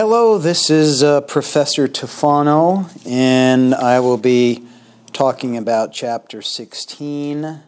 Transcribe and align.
Hello, 0.00 0.38
this 0.38 0.70
is 0.70 1.02
uh, 1.02 1.22
Professor 1.22 1.88
Tufano, 1.88 2.88
and 3.04 3.74
I 3.74 3.98
will 3.98 4.16
be 4.16 4.64
talking 5.12 5.56
about 5.56 5.92
chapter 5.92 6.40
16. 6.40 7.64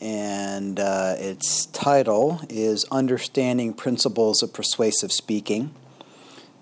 And 0.00 0.80
uh, 0.80 1.16
its 1.18 1.66
title 1.66 2.40
is 2.48 2.86
Understanding 2.90 3.74
Principles 3.74 4.42
of 4.42 4.54
Persuasive 4.54 5.12
Speaking. 5.12 5.74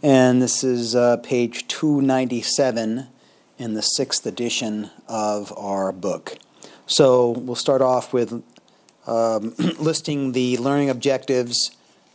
And 0.02 0.42
this 0.42 0.64
is 0.64 0.96
uh, 0.96 1.18
page 1.18 1.68
297 1.68 3.06
in 3.58 3.74
the 3.74 3.82
sixth 3.82 4.26
edition 4.26 4.90
of 5.06 5.56
our 5.56 5.92
book. 5.92 6.38
So 6.88 7.30
we'll 7.30 7.54
start 7.54 7.82
off 7.82 8.12
with 8.12 8.42
um, 9.06 9.54
listing 9.78 10.32
the 10.32 10.56
learning 10.56 10.90
objectives 10.90 11.70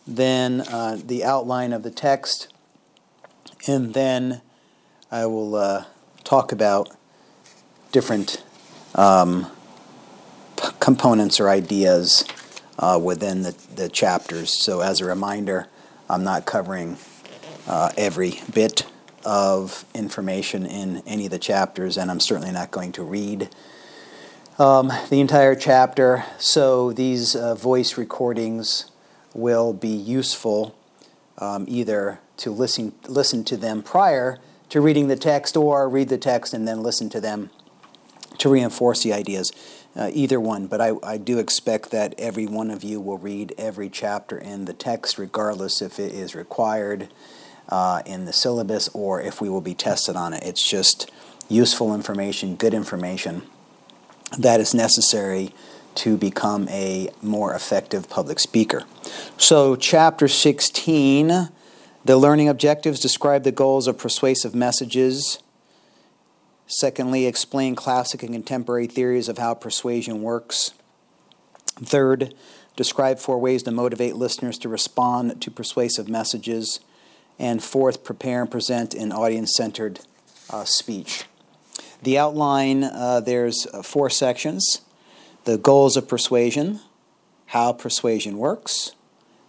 then 0.08 0.62
uh, 0.62 0.98
the 1.04 1.24
outline 1.24 1.74
of 1.74 1.84
the 1.84 1.92
text, 1.92 2.52
and 3.68 3.94
then 3.94 4.42
I 5.12 5.26
will 5.26 5.56
uh, 5.56 5.86
talk 6.24 6.52
about 6.52 6.90
different 7.92 8.44
um, 8.96 9.48
p- 10.58 10.70
components 10.80 11.40
or 11.40 11.50
ideas 11.50 12.26
uh, 12.80 13.00
within 13.02 13.44
the, 13.44 13.56
the 13.76 13.90
chapters. 13.90 14.52
So, 14.52 14.82
as 14.82 15.02
a 15.02 15.06
reminder, 15.06 15.68
I'm 16.10 16.24
not 16.24 16.46
covering 16.46 16.98
uh, 17.68 17.92
every 17.98 18.42
bit 18.54 18.86
of 19.24 19.86
information 19.94 20.66
in 20.66 21.04
any 21.06 21.26
of 21.26 21.32
the 21.32 21.40
chapters, 21.40 21.98
and 21.98 22.10
I'm 22.10 22.20
certainly 22.20 22.52
not 22.52 22.72
going 22.72 22.92
to 22.94 23.04
read. 23.04 23.50
Um, 24.60 24.92
the 25.10 25.20
entire 25.20 25.56
chapter. 25.56 26.24
So 26.38 26.92
these 26.92 27.36
uh, 27.36 27.56
voice 27.56 27.98
recordings 27.98 28.91
will 29.34 29.74
be 29.74 29.90
useful 29.90 30.76
um, 31.38 31.66
either 31.68 32.20
to 32.38 32.52
listen, 32.52 32.94
listen 33.08 33.44
to 33.46 33.58
them 33.58 33.82
prior 33.82 34.40
to 34.70 34.82
reading 34.82 35.08
the 35.08 35.16
text 35.16 35.58
or 35.58 35.88
read 35.90 36.10
the 36.10 36.18
text 36.18 36.54
and 36.54 36.68
then 36.68 36.82
listen 36.82 37.10
to 37.10 37.22
them 37.22 37.50
to 38.38 38.50
reinforce 38.50 39.04
the 39.04 39.14
ideas. 39.14 39.52
Uh, 39.94 40.10
either 40.14 40.40
one, 40.40 40.68
but 40.68 40.80
I, 40.80 40.94
I 41.04 41.18
do 41.18 41.38
expect 41.38 41.92
that 41.92 42.16
every 42.18 42.46
one 42.46 42.72
of 42.72 42.82
you 42.82 43.02
will 43.02 43.18
read 43.18 43.54
every 43.58 43.90
chapter 43.90 44.38
in 44.38 44.64
the 44.64 44.74
text, 44.74 45.18
regardless 45.18 45.82
if 45.82 46.00
it 46.00 46.14
is 46.14 46.34
required 46.34 47.10
uh, 47.68 48.02
in 48.06 48.24
the 48.24 48.32
syllabus 48.32 48.90
or 48.94 49.22
if 49.22 49.42
we 49.42 49.50
will 49.50 49.60
be 49.60 49.74
tested 49.74 50.16
on 50.16 50.34
it. 50.34 50.44
It's 50.44 50.68
just 50.68 51.12
useful 51.50 51.94
information, 51.94 52.56
good 52.56 52.74
information 52.74 53.42
that 54.38 54.60
is 54.60 54.74
necessary 54.74 55.54
to 55.96 56.18
become 56.18 56.68
a 56.70 57.10
more 57.22 57.54
effective 57.54 58.10
public 58.10 58.40
speaker. 58.40 58.84
So, 59.38 59.76
chapter 59.76 60.28
16, 60.28 61.50
the 62.04 62.18
learning 62.18 62.50
objectives 62.50 63.00
describe 63.00 63.44
the 63.44 63.52
goals 63.52 63.88
of 63.88 63.98
persuasive 63.98 64.56
messages. 64.56 65.40
Secondly, 66.68 67.26
explain 67.26 67.76
classic 67.76 68.24
and 68.24 68.34
contemporary 68.34 68.88
theories 68.88 69.30
of 69.30 69.38
how 69.38 69.54
persuasion 69.54 70.22
works. 70.22 70.72
Third, 71.76 72.34
describe 72.76 73.20
four 73.20 73.40
ways 73.40 73.64
to 73.64 73.72
motivate 73.72 74.16
listeners 74.16 74.58
to 74.60 74.70
respond 74.70 75.42
to 75.42 75.52
persuasive 75.52 76.08
messages. 76.08 76.80
And 77.38 77.64
fourth, 77.64 78.04
prepare 78.04 78.42
and 78.42 78.50
present 78.50 78.94
an 78.94 79.12
audience 79.12 79.54
centered 79.56 80.00
uh, 80.50 80.64
speech. 80.64 81.26
The 82.04 82.18
outline 82.18 82.84
uh, 82.84 83.20
there's 83.20 83.68
uh, 83.68 83.84
four 83.84 84.10
sections 84.10 84.82
the 85.44 85.58
goals 85.58 85.98
of 85.98 86.08
persuasion, 86.08 86.80
how 87.48 87.74
persuasion 87.74 88.38
works, 88.38 88.92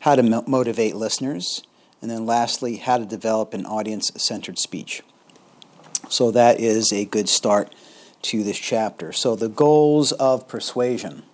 how 0.00 0.16
to 0.16 0.22
mo- 0.22 0.44
motivate 0.46 0.96
listeners, 0.96 1.62
and 2.00 2.10
then 2.10 2.26
lastly, 2.26 2.76
how 2.76 2.98
to 2.98 3.04
develop 3.04 3.54
an 3.54 3.64
audience 3.66 4.10
centered 4.16 4.58
speech. 4.58 5.02
So 6.08 6.30
that 6.32 6.60
is 6.60 6.92
a 6.92 7.04
good 7.04 7.28
start 7.28 7.74
to 8.22 8.42
this 8.42 8.58
chapter. 8.58 9.12
So, 9.12 9.34
the 9.36 9.48
goals 9.48 10.12
of 10.12 10.48
persuasion. 10.48 11.24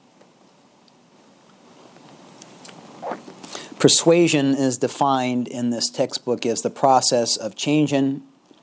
Persuasion 3.79 4.55
is 4.55 4.79
defined 4.79 5.47
in 5.47 5.71
this 5.71 5.89
textbook 5.89 6.45
as 6.45 6.63
the 6.63 6.71
process 6.71 7.37
of 7.37 7.55
changing, 7.55 8.23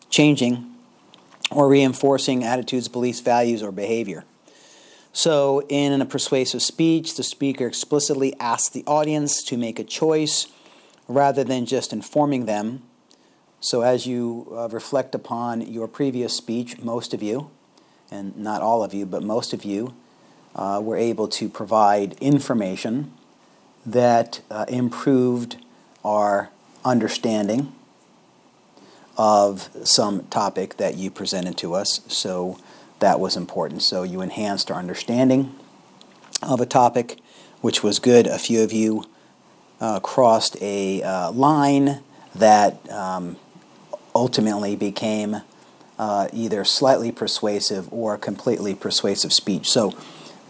changing 0.09 0.73
or 1.51 1.69
reinforcing 1.69 2.43
attitudes, 2.43 2.87
beliefs, 2.89 3.21
values, 3.21 3.63
or 3.63 3.71
behavior. 3.71 4.25
So, 5.15 5.61
in 5.69 6.01
a 6.01 6.05
persuasive 6.05 6.61
speech, 6.61 7.15
the 7.15 7.23
speaker 7.23 7.65
explicitly 7.65 8.37
asks 8.37 8.67
the 8.67 8.83
audience 8.85 9.41
to 9.43 9.55
make 9.55 9.79
a 9.79 9.85
choice 9.85 10.47
rather 11.07 11.41
than 11.41 11.65
just 11.65 11.93
informing 11.93 12.47
them. 12.47 12.83
So, 13.61 13.79
as 13.79 14.05
you 14.05 14.45
uh, 14.51 14.67
reflect 14.67 15.15
upon 15.15 15.61
your 15.61 15.87
previous 15.87 16.35
speech, 16.35 16.81
most 16.81 17.13
of 17.13 17.23
you, 17.23 17.49
and 18.11 18.35
not 18.35 18.61
all 18.61 18.83
of 18.83 18.93
you, 18.93 19.05
but 19.05 19.23
most 19.23 19.53
of 19.53 19.63
you, 19.63 19.93
uh, 20.53 20.81
were 20.83 20.97
able 20.97 21.29
to 21.29 21.47
provide 21.47 22.15
information 22.19 23.13
that 23.85 24.41
uh, 24.51 24.65
improved 24.67 25.55
our 26.03 26.49
understanding 26.83 27.73
of 29.17 29.69
some 29.87 30.25
topic 30.25 30.75
that 30.75 30.97
you 30.97 31.09
presented 31.09 31.57
to 31.59 31.73
us. 31.73 32.01
So, 32.09 32.59
that 32.99 33.19
was 33.19 33.35
important. 33.35 33.81
So 33.83 34.03
you 34.03 34.21
enhanced 34.21 34.71
our 34.71 34.79
understanding 34.79 35.55
of 36.41 36.61
a 36.61 36.65
topic, 36.65 37.17
which 37.61 37.83
was 37.83 37.99
good. 37.99 38.27
A 38.27 38.39
few 38.39 38.63
of 38.63 38.71
you 38.71 39.05
uh, 39.79 39.99
crossed 39.99 40.57
a 40.61 41.03
uh, 41.03 41.31
line 41.31 42.01
that 42.33 42.89
um, 42.91 43.37
ultimately 44.13 44.75
became 44.75 45.41
uh, 45.97 46.27
either 46.33 46.65
slightly 46.65 47.11
persuasive 47.11 47.91
or 47.91 48.17
completely 48.17 48.75
persuasive 48.75 49.31
speech. 49.31 49.69
So 49.69 49.93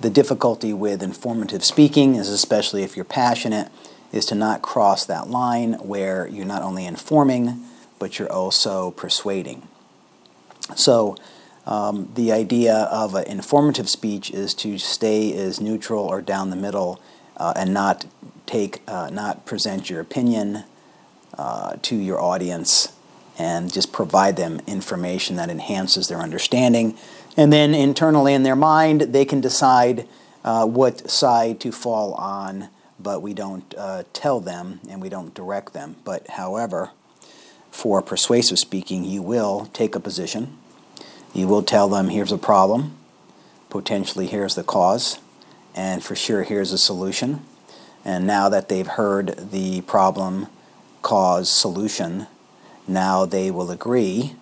the 0.01 0.09
difficulty 0.09 0.73
with 0.73 1.01
informative 1.01 1.63
speaking 1.63 2.15
is, 2.15 2.29
especially 2.29 2.83
if 2.83 2.95
you're 2.95 3.05
passionate, 3.05 3.71
is 4.11 4.25
to 4.27 4.35
not 4.35 4.61
cross 4.61 5.05
that 5.05 5.29
line 5.29 5.73
where 5.73 6.27
you're 6.27 6.45
not 6.45 6.61
only 6.61 6.85
informing, 6.85 7.63
but 7.99 8.17
you're 8.17 8.31
also 8.31 8.91
persuading. 8.91 9.67
So 10.75 11.15
um, 11.65 12.09
the 12.13 12.31
idea 12.31 12.75
of 12.75 13.15
an 13.15 13.25
informative 13.25 13.89
speech 13.89 14.29
is 14.31 14.53
to 14.55 14.77
stay 14.77 15.33
as 15.33 15.59
neutral 15.59 16.03
or 16.03 16.21
down 16.21 16.49
the 16.51 16.55
middle 16.55 17.01
uh, 17.37 17.53
and 17.55 17.73
not 17.73 18.05
take, 18.45 18.81
uh, 18.87 19.09
not 19.11 19.45
present 19.45 19.89
your 19.89 19.99
opinion 19.99 20.63
uh, 21.37 21.75
to 21.81 21.95
your 21.95 22.21
audience 22.21 22.93
and 23.37 23.73
just 23.73 23.91
provide 23.91 24.37
them 24.37 24.61
information 24.67 25.35
that 25.35 25.49
enhances 25.49 26.07
their 26.07 26.19
understanding. 26.19 26.97
And 27.35 27.51
then 27.51 27.73
internally 27.73 28.33
in 28.33 28.43
their 28.43 28.55
mind, 28.55 29.01
they 29.01 29.25
can 29.25 29.41
decide 29.41 30.07
uh, 30.43 30.65
what 30.65 31.09
side 31.09 31.59
to 31.61 31.71
fall 31.71 32.13
on, 32.13 32.69
but 32.99 33.21
we 33.21 33.33
don't 33.33 33.73
uh, 33.75 34.03
tell 34.13 34.39
them 34.39 34.79
and 34.87 35.01
we 35.01 35.09
don't 35.09 35.33
direct 35.33 35.73
them. 35.73 35.95
But 36.05 36.29
however, 36.29 36.91
for 37.71 38.01
persuasive 38.01 38.59
speaking, 38.59 39.03
you 39.03 39.21
will 39.21 39.65
take 39.73 39.95
a 39.95 39.99
position 39.99 40.57
you 41.35 41.47
will 41.47 41.63
tell 41.63 41.89
them 41.89 42.07
here's 42.07 42.31
a 42.31 42.37
problem, 42.37 42.95
potentially 43.69 44.25
here's 44.25 44.55
the 44.55 44.63
cause, 44.63 45.19
and 45.75 46.01
for 46.01 46.15
sure 46.15 46.43
here's 46.43 46.71
a 46.71 46.77
solution. 46.77 47.41
And 48.05 48.25
now 48.25 48.47
that 48.49 48.69
they've 48.69 48.87
heard 48.87 49.51
the 49.51 49.81
problem, 49.81 50.47
cause, 51.01 51.49
solution, 51.49 52.27
now 52.87 53.25
they 53.25 53.51
will 53.51 53.69
agree 53.69 54.35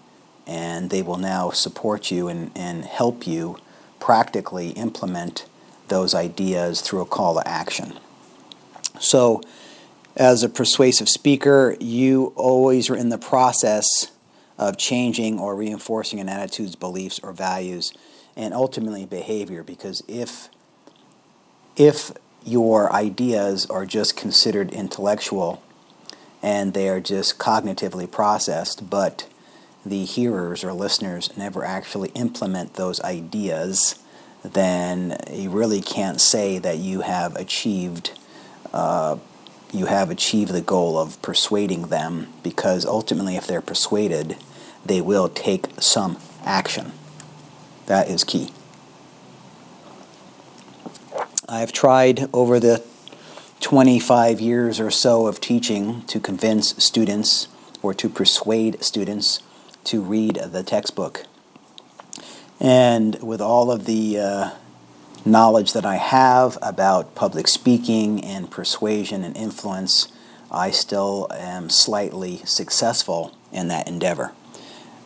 and 0.46 0.90
they 0.90 1.02
will 1.02 1.18
now 1.18 1.50
support 1.50 2.12
you 2.12 2.28
and, 2.28 2.52
and 2.56 2.86
help 2.86 3.26
you 3.26 3.58
practically 4.00 4.70
implement 4.72 5.46
those 5.88 6.14
ideas 6.14 6.82
through 6.82 7.02
a 7.02 7.06
call 7.06 7.36
to 7.36 7.48
action. 7.48 7.94
So, 9.00 9.42
as 10.16 10.44
a 10.44 10.50
persuasive 10.50 11.10
speaker, 11.10 11.76
you 11.80 12.34
always 12.36 12.90
are 12.90 12.96
in 12.96 13.10
the 13.10 13.18
process 13.18 14.13
of 14.58 14.78
changing 14.78 15.40
or 15.40 15.56
reinforcing 15.56 16.20
an 16.20 16.30
attitude's 16.30 16.76
beliefs 16.76 17.20
or 17.24 17.34
values 17.34 17.94
and 18.36 18.54
ultimately 18.54 19.06
behavior 19.06 19.64
because 19.64 20.04
if 20.08 20.50
if 21.76 22.12
your 22.46 22.92
ideas 22.94 23.66
are 23.68 23.86
just 23.86 24.16
considered 24.16 24.72
intellectual 24.72 25.64
and 26.42 26.74
they 26.74 26.90
are 26.90 27.00
just 27.00 27.38
cognitively 27.40 28.10
processed 28.10 28.90
but 28.90 29.28
the 29.86 30.06
hearers 30.06 30.64
or 30.64 30.74
listeners 30.74 31.36
never 31.36 31.64
actually 31.64 32.10
implement 32.10 32.76
those 32.76 33.02
ideas 33.02 34.00
then 34.44 35.18
you 35.32 35.50
really 35.50 35.82
can't 35.82 36.20
say 36.20 36.60
that 36.60 36.78
you 36.78 37.02
have 37.02 37.36
achieved 37.36 38.12
uh, 38.74 39.18
you 39.74 39.88
have 39.88 40.10
achieved 40.12 40.52
the 40.52 40.62
goal 40.62 40.98
of 41.00 41.20
persuading 41.22 41.88
them 41.88 42.32
because 42.44 42.86
ultimately, 42.86 43.36
if 43.36 43.48
they're 43.48 43.62
persuaded, 43.62 44.38
they 44.86 45.02
will 45.02 45.28
take 45.28 45.66
some 45.80 46.18
action. 46.46 46.92
That 47.88 48.08
is 48.08 48.24
key. 48.24 48.52
I've 51.50 51.74
tried 51.74 52.30
over 52.34 52.60
the 52.60 52.84
25 53.60 54.40
years 54.40 54.80
or 54.80 54.92
so 54.92 55.28
of 55.28 55.42
teaching 55.42 56.04
to 56.04 56.20
convince 56.20 56.84
students 56.84 57.48
or 57.82 57.94
to 57.94 58.10
persuade 58.10 58.84
students 58.84 59.40
to 59.86 60.02
read 60.02 60.36
the 60.36 60.64
textbook. 60.64 61.26
And 62.60 63.22
with 63.22 63.42
all 63.42 63.72
of 63.72 63.86
the 63.86 64.20
uh, 64.20 64.50
knowledge 65.26 65.74
that 65.74 65.86
I 65.86 65.96
have 65.96 66.58
about 66.62 67.16
public 67.16 67.48
speaking 67.48 68.24
and 68.24 68.52
persuasion 68.52 69.24
and 69.24 69.36
influence, 69.38 70.10
I 70.52 70.72
still 70.72 71.28
am 71.34 71.70
slightly 71.70 72.42
successful 72.46 73.36
in 73.52 73.68
that 73.70 73.88
endeavor. 73.88 74.34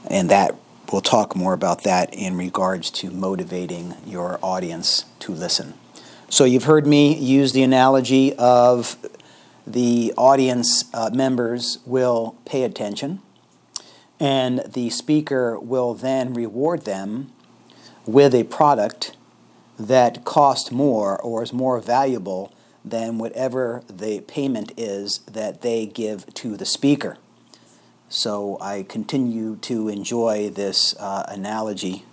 And 0.09 0.29
that 0.29 0.55
we'll 0.91 1.01
talk 1.01 1.35
more 1.35 1.53
about 1.53 1.83
that 1.83 2.13
in 2.13 2.37
regards 2.37 2.89
to 2.91 3.11
motivating 3.11 3.95
your 4.05 4.39
audience 4.41 5.05
to 5.19 5.33
listen. 5.33 5.73
So 6.29 6.43
you've 6.43 6.65
heard 6.65 6.87
me 6.87 7.15
use 7.15 7.53
the 7.53 7.63
analogy 7.63 8.33
of 8.35 8.97
the 9.65 10.13
audience 10.17 10.85
uh, 10.93 11.09
members 11.13 11.79
will 11.85 12.37
pay 12.45 12.63
attention, 12.63 13.21
and 14.19 14.59
the 14.59 14.89
speaker 14.89 15.59
will 15.59 15.93
then 15.93 16.33
reward 16.33 16.85
them 16.85 17.31
with 18.05 18.33
a 18.33 18.45
product 18.45 19.16
that 19.79 20.25
cost 20.25 20.71
more 20.71 21.19
or 21.21 21.43
is 21.43 21.53
more 21.53 21.79
valuable 21.79 22.53
than 22.83 23.17
whatever 23.17 23.83
the 23.89 24.21
payment 24.21 24.71
is 24.77 25.19
that 25.19 25.61
they 25.61 25.85
give 25.85 26.33
to 26.33 26.55
the 26.57 26.65
speaker. 26.65 27.17
So 28.09 28.57
I 28.61 28.83
continue 28.83 29.57
to 29.57 29.89
enjoy 29.89 30.49
this 30.49 30.95
uh, 30.97 31.25
analogy 31.27 32.05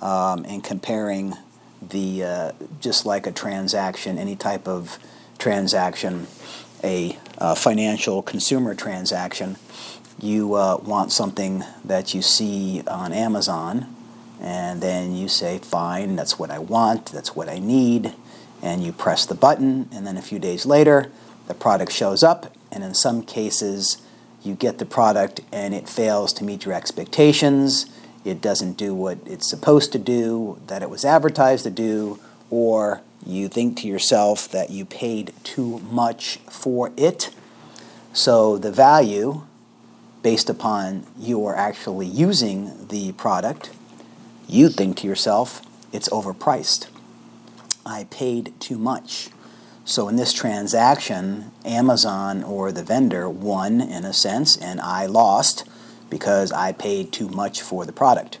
um, 0.00 0.44
and 0.46 0.64
comparing 0.64 1.34
the 1.80 2.24
uh, 2.24 2.52
just 2.80 3.06
like 3.06 3.26
a 3.26 3.32
transaction, 3.32 4.18
any 4.18 4.34
type 4.34 4.66
of 4.66 4.98
transaction, 5.38 6.26
a 6.82 7.16
uh, 7.38 7.54
financial 7.54 8.22
consumer 8.22 8.74
transaction. 8.74 9.56
You 10.20 10.54
uh, 10.54 10.78
want 10.78 11.12
something 11.12 11.64
that 11.84 12.14
you 12.14 12.22
see 12.22 12.82
on 12.86 13.12
Amazon, 13.12 13.94
and 14.42 14.82
then 14.82 15.14
you 15.14 15.28
say, 15.28 15.58
"Fine, 15.58 16.16
that's 16.16 16.38
what 16.38 16.50
I 16.50 16.58
want. 16.58 17.06
That's 17.06 17.34
what 17.34 17.48
I 17.48 17.58
need." 17.58 18.12
And 18.60 18.84
you 18.84 18.92
press 18.92 19.24
the 19.24 19.34
button, 19.34 19.88
and 19.90 20.06
then 20.06 20.18
a 20.18 20.22
few 20.22 20.38
days 20.38 20.66
later, 20.66 21.10
the 21.48 21.54
product 21.54 21.92
shows 21.92 22.22
up, 22.22 22.52
and 22.70 22.84
in 22.84 22.94
some 22.94 23.22
cases 23.22 23.98
you 24.42 24.54
get 24.54 24.78
the 24.78 24.84
product 24.84 25.40
and 25.52 25.72
it 25.72 25.88
fails 25.88 26.32
to 26.32 26.44
meet 26.44 26.64
your 26.64 26.74
expectations, 26.74 27.86
it 28.24 28.40
doesn't 28.40 28.76
do 28.76 28.94
what 28.94 29.18
it's 29.24 29.48
supposed 29.48 29.92
to 29.92 29.98
do, 29.98 30.58
that 30.66 30.82
it 30.82 30.90
was 30.90 31.04
advertised 31.04 31.64
to 31.64 31.70
do, 31.70 32.18
or 32.50 33.00
you 33.24 33.48
think 33.48 33.76
to 33.76 33.86
yourself 33.86 34.48
that 34.48 34.70
you 34.70 34.84
paid 34.84 35.32
too 35.44 35.80
much 35.90 36.38
for 36.48 36.90
it. 36.96 37.30
So 38.12 38.58
the 38.58 38.72
value, 38.72 39.42
based 40.22 40.50
upon 40.50 41.06
you 41.18 41.44
are 41.46 41.56
actually 41.56 42.06
using 42.06 42.88
the 42.88 43.12
product, 43.12 43.70
you 44.52 44.68
think 44.68 44.98
to 44.98 45.06
yourself, 45.06 45.62
it's 45.92 46.08
overpriced. 46.10 46.88
I 47.84 48.04
paid 48.10 48.52
too 48.60 48.78
much. 48.78 49.30
So 49.84 50.08
in 50.08 50.16
this 50.16 50.32
transaction, 50.32 51.50
Amazon 51.64 52.44
or 52.44 52.70
the 52.70 52.84
vendor 52.84 53.28
won 53.28 53.80
in 53.80 54.04
a 54.04 54.12
sense, 54.12 54.56
and 54.56 54.80
I 54.80 55.06
lost 55.06 55.64
because 56.08 56.52
I 56.52 56.72
paid 56.72 57.12
too 57.12 57.28
much 57.28 57.62
for 57.62 57.84
the 57.84 57.92
product. 57.92 58.38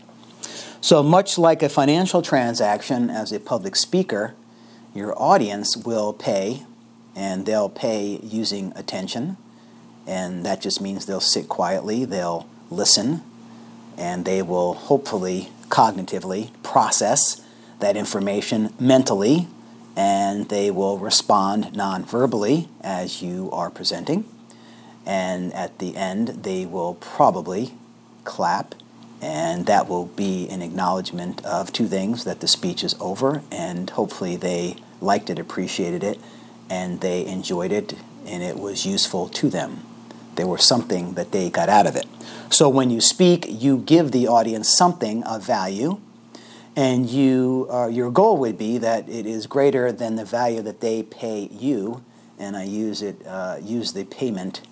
So, 0.82 1.02
much 1.02 1.38
like 1.38 1.62
a 1.62 1.68
financial 1.68 2.22
transaction, 2.22 3.08
as 3.08 3.30
a 3.30 3.38
public 3.38 3.76
speaker, 3.76 4.34
your 4.94 5.14
audience 5.20 5.76
will 5.76 6.12
pay, 6.12 6.64
and 7.14 7.46
they'll 7.46 7.68
pay 7.68 8.18
using 8.20 8.72
attention, 8.74 9.36
and 10.08 10.44
that 10.44 10.60
just 10.60 10.80
means 10.80 11.06
they'll 11.06 11.20
sit 11.20 11.48
quietly, 11.48 12.04
they'll 12.04 12.48
listen, 12.68 13.22
and 13.96 14.24
they 14.24 14.42
will 14.42 14.74
hopefully 14.74 15.50
cognitively 15.72 16.50
process 16.62 17.40
that 17.80 17.96
information 17.96 18.72
mentally 18.78 19.48
and 19.96 20.48
they 20.48 20.70
will 20.70 20.98
respond 20.98 21.74
non 21.74 22.04
verbally 22.04 22.68
as 22.82 23.22
you 23.22 23.50
are 23.52 23.70
presenting. 23.70 24.28
And 25.04 25.52
at 25.52 25.78
the 25.78 25.96
end, 25.96 26.28
they 26.28 26.64
will 26.64 26.94
probably 26.94 27.74
clap, 28.24 28.74
and 29.20 29.66
that 29.66 29.88
will 29.88 30.06
be 30.06 30.48
an 30.48 30.62
acknowledgement 30.62 31.44
of 31.44 31.72
two 31.72 31.88
things 31.88 32.24
that 32.24 32.40
the 32.40 32.48
speech 32.48 32.84
is 32.84 32.94
over, 33.00 33.42
and 33.50 33.90
hopefully 33.90 34.36
they 34.36 34.76
liked 35.00 35.28
it, 35.28 35.38
appreciated 35.38 36.04
it, 36.04 36.20
and 36.70 37.00
they 37.00 37.26
enjoyed 37.26 37.72
it, 37.72 37.94
and 38.26 38.42
it 38.42 38.58
was 38.58 38.86
useful 38.86 39.28
to 39.28 39.50
them. 39.50 39.82
There 40.36 40.46
was 40.46 40.64
something 40.64 41.14
that 41.14 41.32
they 41.32 41.50
got 41.50 41.68
out 41.68 41.86
of 41.86 41.96
it. 41.96 42.06
So 42.50 42.68
when 42.68 42.90
you 42.90 43.00
speak, 43.00 43.46
you 43.48 43.78
give 43.78 44.12
the 44.12 44.28
audience 44.28 44.68
something 44.68 45.22
of 45.24 45.44
value 45.44 46.00
and 46.74 47.08
you 47.08 47.68
uh, 47.70 47.86
your 47.86 48.10
goal 48.10 48.36
would 48.38 48.56
be 48.56 48.78
that 48.78 49.08
it 49.08 49.26
is 49.26 49.46
greater 49.46 49.92
than 49.92 50.16
the 50.16 50.24
value 50.24 50.62
that 50.62 50.80
they 50.80 51.02
pay 51.02 51.48
you 51.52 52.02
and 52.38 52.56
i 52.56 52.62
use 52.62 53.02
it 53.02 53.16
uh, 53.26 53.56
use 53.62 53.92
the 53.92 54.04
payment 54.04 54.62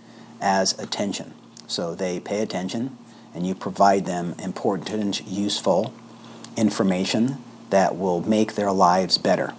as 0.40 0.78
attention 0.78 1.34
so 1.66 1.94
they 1.94 2.18
pay 2.18 2.40
attention 2.40 2.96
and 3.34 3.46
you 3.46 3.54
provide 3.54 4.06
them 4.06 4.34
important 4.38 5.26
useful 5.26 5.92
information 6.56 7.36
that 7.68 7.96
will 7.96 8.22
make 8.22 8.54
their 8.54 8.72
lives 8.72 9.18
better 9.18 9.52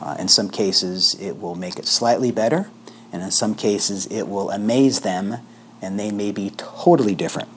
uh, 0.00 0.16
in 0.18 0.28
some 0.28 0.48
cases 0.48 1.16
it 1.20 1.40
will 1.40 1.56
make 1.56 1.78
it 1.78 1.86
slightly 1.86 2.30
better 2.30 2.70
and 3.12 3.22
in 3.22 3.30
some 3.30 3.54
cases 3.54 4.06
it 4.06 4.28
will 4.28 4.50
amaze 4.50 5.00
them 5.00 5.36
and 5.82 5.98
they 5.98 6.10
may 6.10 6.30
be 6.30 6.50
totally 6.50 7.14
different 7.14 7.48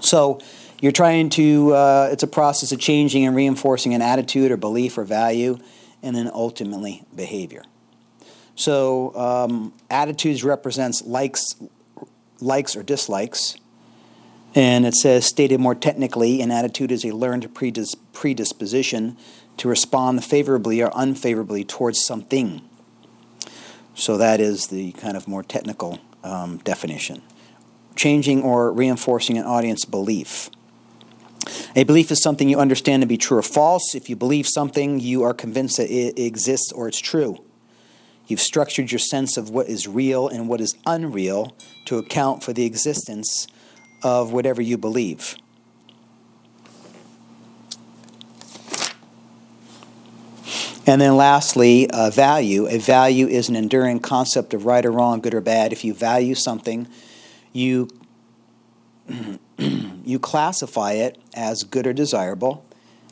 so 0.00 0.40
you're 0.80 0.92
trying 0.92 1.30
to, 1.30 1.74
uh, 1.74 2.08
it's 2.12 2.22
a 2.22 2.28
process 2.28 2.70
of 2.72 2.78
changing 2.78 3.26
and 3.26 3.34
reinforcing 3.34 3.94
an 3.94 4.02
attitude 4.02 4.50
or 4.50 4.56
belief 4.56 4.96
or 4.96 5.04
value, 5.04 5.58
and 6.02 6.14
then 6.14 6.30
ultimately 6.32 7.02
behavior. 7.14 7.64
So 8.54 9.14
um, 9.16 9.72
attitudes 9.90 10.44
represents 10.44 11.02
likes, 11.02 11.54
likes 12.40 12.76
or 12.76 12.82
dislikes. 12.82 13.56
And 14.54 14.86
it 14.86 14.94
says, 14.94 15.26
stated 15.26 15.60
more 15.60 15.74
technically, 15.74 16.40
an 16.40 16.50
attitude 16.50 16.90
is 16.92 17.04
a 17.04 17.10
learned 17.10 17.52
predis- 17.54 17.96
predisposition 18.12 19.16
to 19.56 19.68
respond 19.68 20.24
favorably 20.24 20.80
or 20.80 20.90
unfavorably 20.94 21.64
towards 21.64 22.04
something. 22.04 22.67
So 23.98 24.16
that 24.16 24.40
is 24.40 24.68
the 24.68 24.92
kind 24.92 25.16
of 25.16 25.26
more 25.26 25.42
technical 25.42 25.98
um, 26.22 26.58
definition. 26.58 27.20
Changing 27.96 28.42
or 28.42 28.72
reinforcing 28.72 29.36
an 29.36 29.44
audience 29.44 29.84
belief. 29.84 30.50
A 31.74 31.82
belief 31.82 32.12
is 32.12 32.22
something 32.22 32.48
you 32.48 32.60
understand 32.60 33.02
to 33.02 33.08
be 33.08 33.16
true 33.16 33.38
or 33.38 33.42
false. 33.42 33.96
If 33.96 34.08
you 34.08 34.14
believe 34.14 34.46
something, 34.46 35.00
you 35.00 35.24
are 35.24 35.34
convinced 35.34 35.78
that 35.78 35.90
it 35.90 36.16
exists 36.16 36.70
or 36.70 36.86
it's 36.86 37.00
true. 37.00 37.44
You've 38.28 38.40
structured 38.40 38.92
your 38.92 39.00
sense 39.00 39.36
of 39.36 39.50
what 39.50 39.68
is 39.68 39.88
real 39.88 40.28
and 40.28 40.48
what 40.48 40.60
is 40.60 40.76
unreal 40.86 41.56
to 41.86 41.98
account 41.98 42.44
for 42.44 42.52
the 42.52 42.66
existence 42.66 43.48
of 44.04 44.32
whatever 44.32 44.62
you 44.62 44.78
believe. 44.78 45.34
And 50.88 51.02
then 51.02 51.18
lastly, 51.18 51.86
a 51.92 52.10
value. 52.10 52.66
A 52.66 52.78
value 52.78 53.26
is 53.26 53.50
an 53.50 53.56
enduring 53.56 54.00
concept 54.00 54.54
of 54.54 54.64
right 54.64 54.86
or 54.86 54.90
wrong, 54.90 55.20
good 55.20 55.34
or 55.34 55.42
bad. 55.42 55.70
If 55.70 55.84
you 55.84 55.92
value 55.92 56.34
something, 56.34 56.88
you 57.52 57.90
you 59.58 60.18
classify 60.18 60.92
it 60.92 61.18
as 61.34 61.62
good 61.62 61.86
or 61.86 61.92
desirable, 61.92 62.64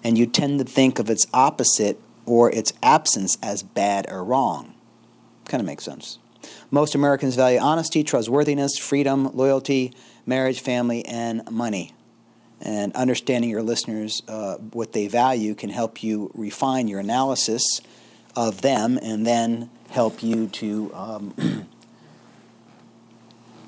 and 0.02 0.16
you 0.16 0.24
tend 0.24 0.58
to 0.58 0.64
think 0.64 0.98
of 0.98 1.10
its 1.10 1.26
opposite 1.34 2.00
or 2.24 2.50
its 2.50 2.72
absence 2.82 3.36
as 3.42 3.62
bad 3.62 4.06
or 4.08 4.24
wrong. 4.24 4.72
Kind 5.44 5.60
of 5.60 5.66
makes 5.66 5.84
sense. 5.84 6.18
Most 6.70 6.94
Americans 6.94 7.36
value 7.36 7.58
honesty, 7.58 8.02
trustworthiness, 8.02 8.78
freedom, 8.78 9.36
loyalty, 9.36 9.92
marriage, 10.24 10.60
family, 10.60 11.04
and 11.04 11.42
money. 11.50 11.92
And 12.60 12.94
understanding 12.94 13.50
your 13.50 13.62
listeners, 13.62 14.22
uh, 14.28 14.56
what 14.56 14.92
they 14.92 15.08
value, 15.08 15.54
can 15.54 15.70
help 15.70 16.02
you 16.02 16.30
refine 16.34 16.88
your 16.88 17.00
analysis 17.00 17.80
of 18.34 18.62
them 18.62 18.98
and 19.02 19.26
then 19.26 19.70
help 19.90 20.22
you 20.22 20.48
to 20.48 20.92
um, 20.94 21.34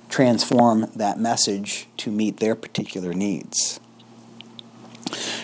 transform 0.09 0.91
that 0.97 1.19
message 1.19 1.87
to 1.99 2.11
meet 2.11 2.39
their 2.39 2.55
particular 2.55 3.13
needs. 3.13 3.81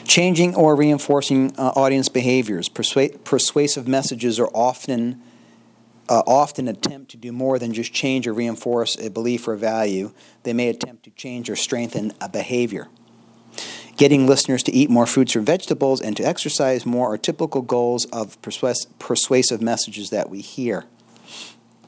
Changing 0.04 0.54
or 0.54 0.76
reinforcing 0.76 1.54
uh, 1.56 1.72
audience 1.76 2.08
behaviors. 2.08 2.68
Persua- 2.68 3.22
persuasive 3.24 3.88
messages 3.88 4.38
are 4.38 4.50
often 4.54 5.22
uh, 6.06 6.22
often 6.26 6.68
attempt 6.68 7.10
to 7.12 7.16
do 7.16 7.32
more 7.32 7.58
than 7.58 7.72
just 7.72 7.90
change 7.92 8.26
or 8.26 8.34
reinforce 8.34 8.94
a 8.98 9.08
belief 9.08 9.48
or 9.48 9.54
a 9.54 9.58
value. 9.58 10.12
They 10.42 10.52
may 10.52 10.68
attempt 10.68 11.04
to 11.04 11.10
change 11.10 11.48
or 11.48 11.56
strengthen 11.56 12.12
a 12.20 12.28
behavior. 12.28 12.88
Getting 13.96 14.26
listeners 14.26 14.62
to 14.64 14.72
eat 14.72 14.90
more 14.90 15.06
fruits 15.06 15.36
or 15.36 15.40
vegetables 15.40 16.00
and 16.00 16.16
to 16.16 16.22
exercise 16.22 16.84
more 16.84 17.14
are 17.14 17.18
typical 17.18 17.62
goals 17.62 18.06
of 18.06 18.40
persuas- 18.42 18.86
persuasive 18.98 19.62
messages 19.62 20.10
that 20.10 20.30
we 20.30 20.40
hear. 20.40 20.84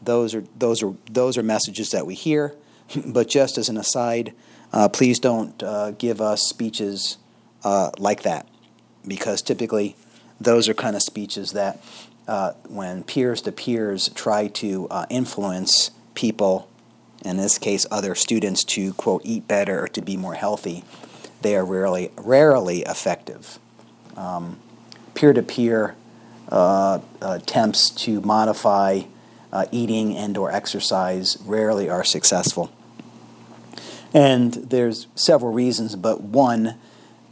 Those 0.02 0.34
are, 0.34 0.44
those, 0.56 0.82
are, 0.82 0.94
those 1.10 1.36
are 1.36 1.42
messages 1.42 1.90
that 1.90 2.06
we 2.06 2.14
hear 2.14 2.54
but 3.06 3.28
just 3.28 3.58
as 3.58 3.68
an 3.68 3.76
aside, 3.76 4.32
uh, 4.72 4.88
please 4.88 5.18
don't 5.18 5.62
uh, 5.62 5.92
give 5.92 6.20
us 6.20 6.42
speeches 6.42 7.18
uh, 7.64 7.90
like 7.98 8.22
that 8.22 8.46
because 9.06 9.42
typically 9.42 9.96
those 10.40 10.68
are 10.68 10.75
kind 10.75 10.96
of 10.96 11.02
speeches 11.02 11.52
that 11.52 11.82
uh, 12.28 12.52
when 12.68 13.04
peers 13.04 13.40
to 13.42 13.52
peers 13.52 14.08
try 14.10 14.48
to 14.48 14.88
uh, 14.90 15.06
influence 15.08 15.90
people, 16.14 16.68
in 17.25 17.36
this 17.36 17.58
case 17.58 17.86
other 17.90 18.14
students, 18.14 18.64
to 18.64 18.92
quote 18.94 19.22
eat 19.25 19.46
better 19.46 19.84
or 19.84 19.88
to 19.88 20.02
be 20.02 20.16
more 20.16 20.34
healthy, 20.34 20.84
they 21.46 21.54
are 21.54 21.64
rarely 21.64 22.10
rarely 22.16 22.80
effective. 22.80 23.60
Peer 25.14 25.32
to 25.32 25.42
peer 25.42 25.94
attempts 27.22 27.90
to 27.90 28.20
modify 28.20 29.02
uh, 29.52 29.66
eating 29.70 30.16
and 30.16 30.36
or 30.36 30.50
exercise 30.50 31.38
rarely 31.46 31.88
are 31.88 32.02
successful. 32.04 32.72
And 34.12 34.54
there's 34.54 35.06
several 35.14 35.52
reasons, 35.52 35.94
but 35.94 36.20
one, 36.20 36.74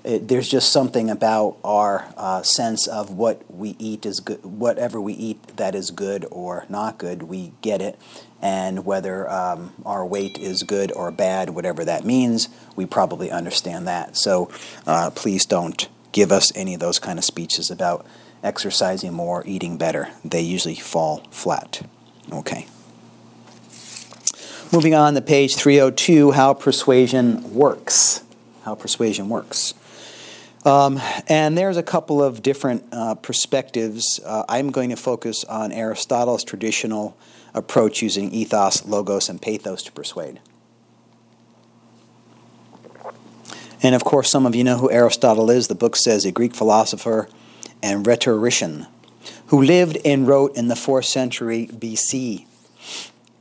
it, 0.04 0.28
there's 0.28 0.48
just 0.48 0.70
something 0.70 1.10
about 1.10 1.56
our 1.64 2.06
uh, 2.16 2.42
sense 2.42 2.86
of 2.86 3.10
what 3.10 3.42
we 3.50 3.74
eat 3.78 4.04
is 4.04 4.20
good, 4.20 4.44
whatever 4.44 5.00
we 5.00 5.14
eat 5.14 5.56
that 5.56 5.74
is 5.74 5.90
good 5.90 6.26
or 6.30 6.66
not 6.68 6.98
good, 6.98 7.22
we 7.22 7.52
get 7.62 7.80
it. 7.80 7.98
And 8.42 8.84
whether 8.84 9.28
um, 9.30 9.72
our 9.86 10.04
weight 10.04 10.38
is 10.38 10.62
good 10.62 10.92
or 10.92 11.10
bad, 11.10 11.50
whatever 11.50 11.84
that 11.86 12.04
means, 12.04 12.50
we 12.76 12.84
probably 12.84 13.30
understand 13.30 13.88
that. 13.88 14.18
So 14.18 14.50
uh, 14.86 15.10
please 15.14 15.46
don't 15.46 15.88
give 16.12 16.30
us 16.30 16.54
any 16.54 16.74
of 16.74 16.80
those 16.80 16.98
kind 16.98 17.18
of 17.18 17.24
speeches 17.24 17.70
about 17.70 18.06
exercising 18.42 19.14
more, 19.14 19.42
eating 19.46 19.78
better. 19.78 20.10
They 20.22 20.42
usually 20.42 20.74
fall 20.74 21.26
flat. 21.30 21.80
Okay. 22.30 22.66
Moving 24.70 24.94
on 24.94 25.14
to 25.14 25.22
page 25.22 25.56
302 25.56 26.32
how 26.32 26.52
persuasion 26.52 27.54
works. 27.54 28.22
How 28.64 28.74
persuasion 28.74 29.30
works. 29.30 29.72
Um, 30.64 30.98
and 31.28 31.58
there's 31.58 31.76
a 31.76 31.82
couple 31.82 32.22
of 32.22 32.42
different 32.42 32.84
uh, 32.90 33.16
perspectives. 33.16 34.18
Uh, 34.24 34.44
I'm 34.48 34.70
going 34.70 34.90
to 34.90 34.96
focus 34.96 35.44
on 35.44 35.72
Aristotle's 35.72 36.42
traditional 36.42 37.16
approach 37.52 38.00
using 38.00 38.32
ethos, 38.32 38.86
logos, 38.86 39.28
and 39.28 39.40
pathos 39.40 39.82
to 39.82 39.92
persuade. 39.92 40.40
And 43.82 43.94
of 43.94 44.02
course, 44.02 44.30
some 44.30 44.46
of 44.46 44.54
you 44.54 44.64
know 44.64 44.78
who 44.78 44.90
Aristotle 44.90 45.50
is. 45.50 45.68
The 45.68 45.74
book 45.74 45.96
says 45.96 46.24
a 46.24 46.32
Greek 46.32 46.54
philosopher 46.54 47.28
and 47.82 48.06
rhetorician 48.06 48.86
who 49.48 49.60
lived 49.60 49.98
and 50.04 50.26
wrote 50.26 50.56
in 50.56 50.68
the 50.68 50.74
4th 50.74 51.04
century 51.04 51.68
BC. 51.70 52.46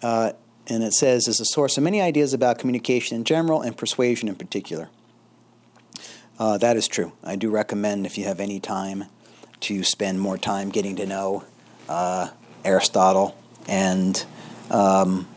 Uh, 0.02 0.34
and 0.68 0.84
it 0.84 0.94
says, 0.94 1.30
is 1.30 1.40
a 1.40 1.46
source 1.46 1.78
of 1.78 1.84
many 1.84 2.02
ideas 2.02 2.34
about 2.34 2.60
communication 2.60 3.16
in 3.16 3.24
general 3.24 3.62
and 3.62 3.78
persuasion 3.78 4.28
in 4.28 4.36
particular. 4.36 4.90
Uh, 6.40 6.58
that 6.58 6.76
is 6.76 6.88
true. 6.88 7.12
I 7.24 7.36
do 7.36 7.50
recommend 7.50 8.06
if 8.06 8.18
you 8.18 8.26
have 8.26 8.40
any 8.40 8.60
time 8.60 9.06
to 9.62 9.84
spend 9.84 10.20
more 10.20 10.38
time 10.38 10.70
getting 10.70 10.96
to 10.98 11.06
know 11.06 11.44
uh, 11.88 12.30
Aristotle 12.66 13.36
and 13.68 14.26
um, 14.72 15.28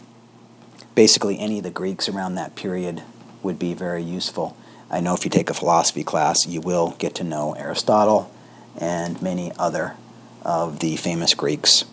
basically 0.95 1.39
any 1.39 1.59
of 1.59 1.65
the 1.65 1.71
Greeks 1.71 2.09
around 2.09 2.37
that 2.37 2.57
period 2.57 3.03
would 3.43 3.59
be 3.59 3.75
very 3.75 4.03
useful. 4.03 4.57
I 4.91 5.01
know 5.01 5.15
if 5.15 5.25
you 5.25 5.31
take 5.31 5.51
a 5.51 5.55
philosophy 5.55 6.03
class, 6.03 6.47
you 6.47 6.61
will 6.61 6.97
get 6.99 7.15
to 7.17 7.25
know 7.25 7.53
Aristotle 7.53 8.33
and 8.79 9.21
many 9.21 9.53
other 9.59 9.95
of 10.43 10.79
the 10.79 10.97
famous 10.97 11.35
Greeks. 11.35 11.85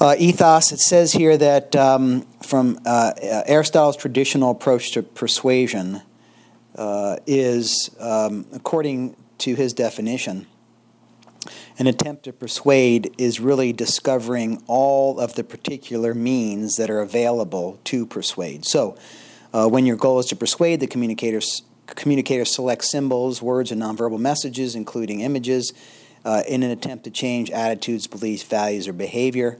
Uh, 0.00 0.16
ethos, 0.18 0.72
it 0.72 0.80
says 0.80 1.12
here 1.12 1.36
that 1.36 1.76
um, 1.76 2.22
from 2.42 2.80
uh, 2.84 3.12
Aristotle's 3.46 3.96
traditional 3.96 4.50
approach 4.50 4.90
to 4.92 5.02
persuasion 5.02 6.02
uh, 6.76 7.16
is, 7.26 7.90
um, 7.98 8.46
according 8.52 9.16
to 9.38 9.54
his 9.54 9.72
definition, 9.72 10.46
an 11.78 11.86
attempt 11.86 12.24
to 12.24 12.32
persuade 12.32 13.14
is 13.18 13.40
really 13.40 13.72
discovering 13.72 14.62
all 14.66 15.18
of 15.18 15.34
the 15.34 15.42
particular 15.42 16.14
means 16.14 16.76
that 16.76 16.90
are 16.90 17.00
available 17.00 17.80
to 17.84 18.06
persuade. 18.06 18.64
So, 18.64 18.96
uh, 19.52 19.68
when 19.68 19.84
your 19.84 19.96
goal 19.96 20.18
is 20.18 20.26
to 20.26 20.36
persuade, 20.36 20.80
the 20.80 20.86
communicator, 20.86 21.40
communicator 21.86 22.44
selects 22.44 22.90
symbols, 22.90 23.42
words, 23.42 23.72
and 23.72 23.82
nonverbal 23.82 24.18
messages, 24.18 24.74
including 24.74 25.20
images, 25.20 25.72
uh, 26.24 26.42
in 26.46 26.62
an 26.62 26.70
attempt 26.70 27.04
to 27.04 27.10
change 27.10 27.50
attitudes, 27.50 28.06
beliefs, 28.06 28.44
values, 28.44 28.86
or 28.86 28.92
behavior 28.92 29.58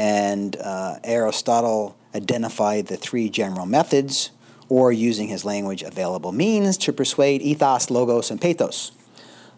and 0.00 0.56
uh, 0.56 0.98
Aristotle 1.04 1.94
identified 2.14 2.86
the 2.86 2.96
three 2.96 3.28
general 3.28 3.66
methods, 3.66 4.30
or 4.70 4.90
using 4.90 5.28
his 5.28 5.44
language, 5.44 5.82
available 5.82 6.32
means 6.32 6.78
to 6.78 6.92
persuade 6.92 7.42
ethos, 7.42 7.90
logos, 7.90 8.30
and 8.30 8.40
pathos. 8.40 8.92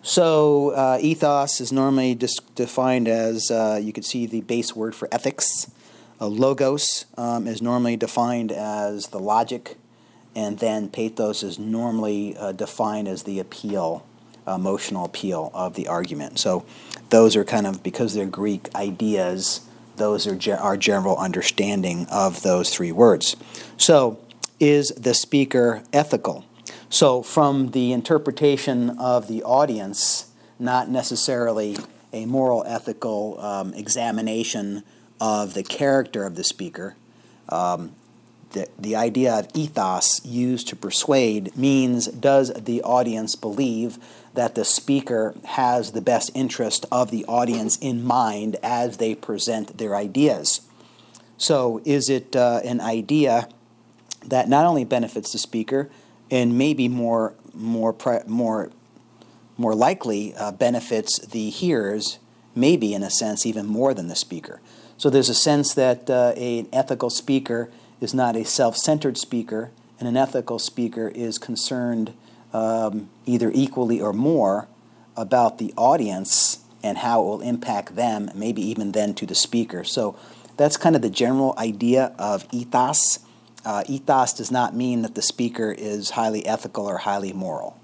So, 0.03 0.71
uh, 0.71 0.99
ethos 1.01 1.61
is 1.61 1.71
normally 1.71 2.17
dis- 2.17 2.41
defined 2.57 3.07
as 3.07 3.53
uh, 3.53 3.79
you 3.81 3.93
could 3.93 4.05
see 4.05 4.27
the 4.27 4.41
base 4.41 4.75
word 4.75 4.97
for 4.97 5.09
ethics. 5.13 5.71
Uh, 6.21 6.27
logos 6.27 7.05
um, 7.17 7.47
is 7.47 7.63
normally 7.63 7.97
defined 7.97 8.51
as 8.51 9.09
the 9.09 9.21
logic, 9.21 9.77
and 10.35 10.59
then 10.59 10.89
pathos 10.89 11.45
is 11.45 11.59
normally 11.59 12.37
uh, 12.37 12.51
defined 12.51 13.07
as 13.07 13.23
the 13.23 13.39
appeal, 13.39 14.05
emotional 14.49 15.05
appeal 15.05 15.53
of 15.55 15.75
the 15.75 15.87
argument. 15.87 16.41
So, 16.41 16.65
those 17.11 17.37
are 17.37 17.45
kind 17.45 17.67
of 17.67 17.83
because 17.83 18.15
they're 18.15 18.27
Greek 18.27 18.75
ideas 18.75 19.61
those 19.97 20.27
are 20.27 20.35
ge- 20.35 20.49
our 20.49 20.77
general 20.77 21.17
understanding 21.17 22.07
of 22.11 22.43
those 22.43 22.71
three 22.71 22.93
words. 22.93 23.37
So, 23.77 24.19
is 24.61 24.89
the 24.91 25.15
speaker 25.15 25.83
ethical? 25.93 26.45
So, 26.89 27.23
from 27.23 27.71
the 27.71 27.93
interpretation 27.93 28.91
of 28.99 29.27
the 29.27 29.43
audience, 29.43 30.31
not 30.59 30.89
necessarily 30.89 31.77
a 32.13 32.27
moral 32.27 32.65
ethical 32.67 33.41
um, 33.41 33.73
examination 33.75 34.85
of 35.21 35.55
the 35.55 35.63
character 35.63 36.25
of 36.25 36.35
the 36.35 36.45
speaker, 36.45 36.97
um, 37.49 37.95
the, 38.53 38.69
the 38.79 38.95
idea 38.95 39.33
of 39.33 39.49
ethos 39.55 40.25
used 40.25 40.69
to 40.69 40.77
persuade 40.77 41.57
means 41.57 42.07
does 42.07 42.53
the 42.53 42.83
audience 42.83 43.35
believe 43.35 43.99
that 44.35 44.55
the 44.55 44.65
speaker 44.65 45.35
has 45.45 45.93
the 45.93 46.01
best 46.01 46.31
interest 46.35 46.87
of 46.93 47.11
the 47.11 47.25
audience 47.27 47.77
in 47.79 48.05
mind 48.05 48.57
as 48.63 48.99
they 48.99 49.15
present 49.15 49.79
their 49.79 49.97
ideas. 49.97 50.61
So, 51.37 51.81
is 51.85 52.09
it 52.09 52.37
uh, 52.37 52.61
an 52.65 52.81
idea 52.81 53.49
that 54.25 54.49
not 54.49 54.67
only 54.67 54.85
benefits 54.85 55.33
the 55.33 55.39
speaker 55.39 55.91
and 56.31 56.57
maybe 56.57 56.89
more 56.89 57.35
more 57.55 57.95
more 58.27 58.71
more 59.59 59.75
likely 59.75 60.35
uh, 60.35 60.51
benefits 60.51 61.19
the 61.27 61.51
hearers, 61.51 62.19
maybe 62.55 62.95
in 62.95 63.03
a 63.03 63.11
sense 63.11 63.45
even 63.45 63.67
more 63.67 63.95
than 63.95 64.09
the 64.09 64.17
speaker. 64.17 64.61
So 64.97 65.11
there's 65.11 65.29
a 65.29 65.35
sense 65.35 65.75
that 65.75 66.09
uh, 66.09 66.33
an 66.37 66.69
ethical 66.73 67.11
speaker 67.11 67.71
is 68.01 68.15
not 68.15 68.37
a 68.37 68.45
self-centered 68.45 69.19
speaker, 69.19 69.71
and 69.99 70.09
an 70.09 70.17
ethical 70.17 70.59
speaker 70.59 71.09
is 71.09 71.39
concerned 71.39 72.15
um, 72.53 73.11
either 73.27 73.51
equally 73.55 74.01
or 74.01 74.13
more 74.13 74.69
about 75.17 75.59
the 75.59 75.73
audience 75.77 76.65
and 76.83 76.99
how 76.99 77.21
it 77.21 77.25
will 77.25 77.41
impact 77.41 77.95
them, 77.95 78.31
maybe 78.35 78.63
even 78.63 78.93
then 78.93 79.15
to 79.15 79.27
the 79.27 79.35
speaker. 79.35 79.85
So 79.85 80.17
that's 80.57 80.77
kind 80.77 80.97
of 80.97 81.03
the 81.03 81.11
general 81.11 81.55
idea 81.59 82.13
of 82.19 82.47
ethos. 82.51 83.21
Uh, 83.65 83.85
ethos 83.87 84.33
does 84.33 84.51
not 84.51 84.75
mean 84.75 85.03
that 85.03 85.15
the 85.15 85.23
speaker 85.23 85.73
is 85.73 86.11
highly 86.11 86.45
ethical 86.47 86.87
or 86.87 86.99
highly 86.99 87.33
moral, 87.33 87.79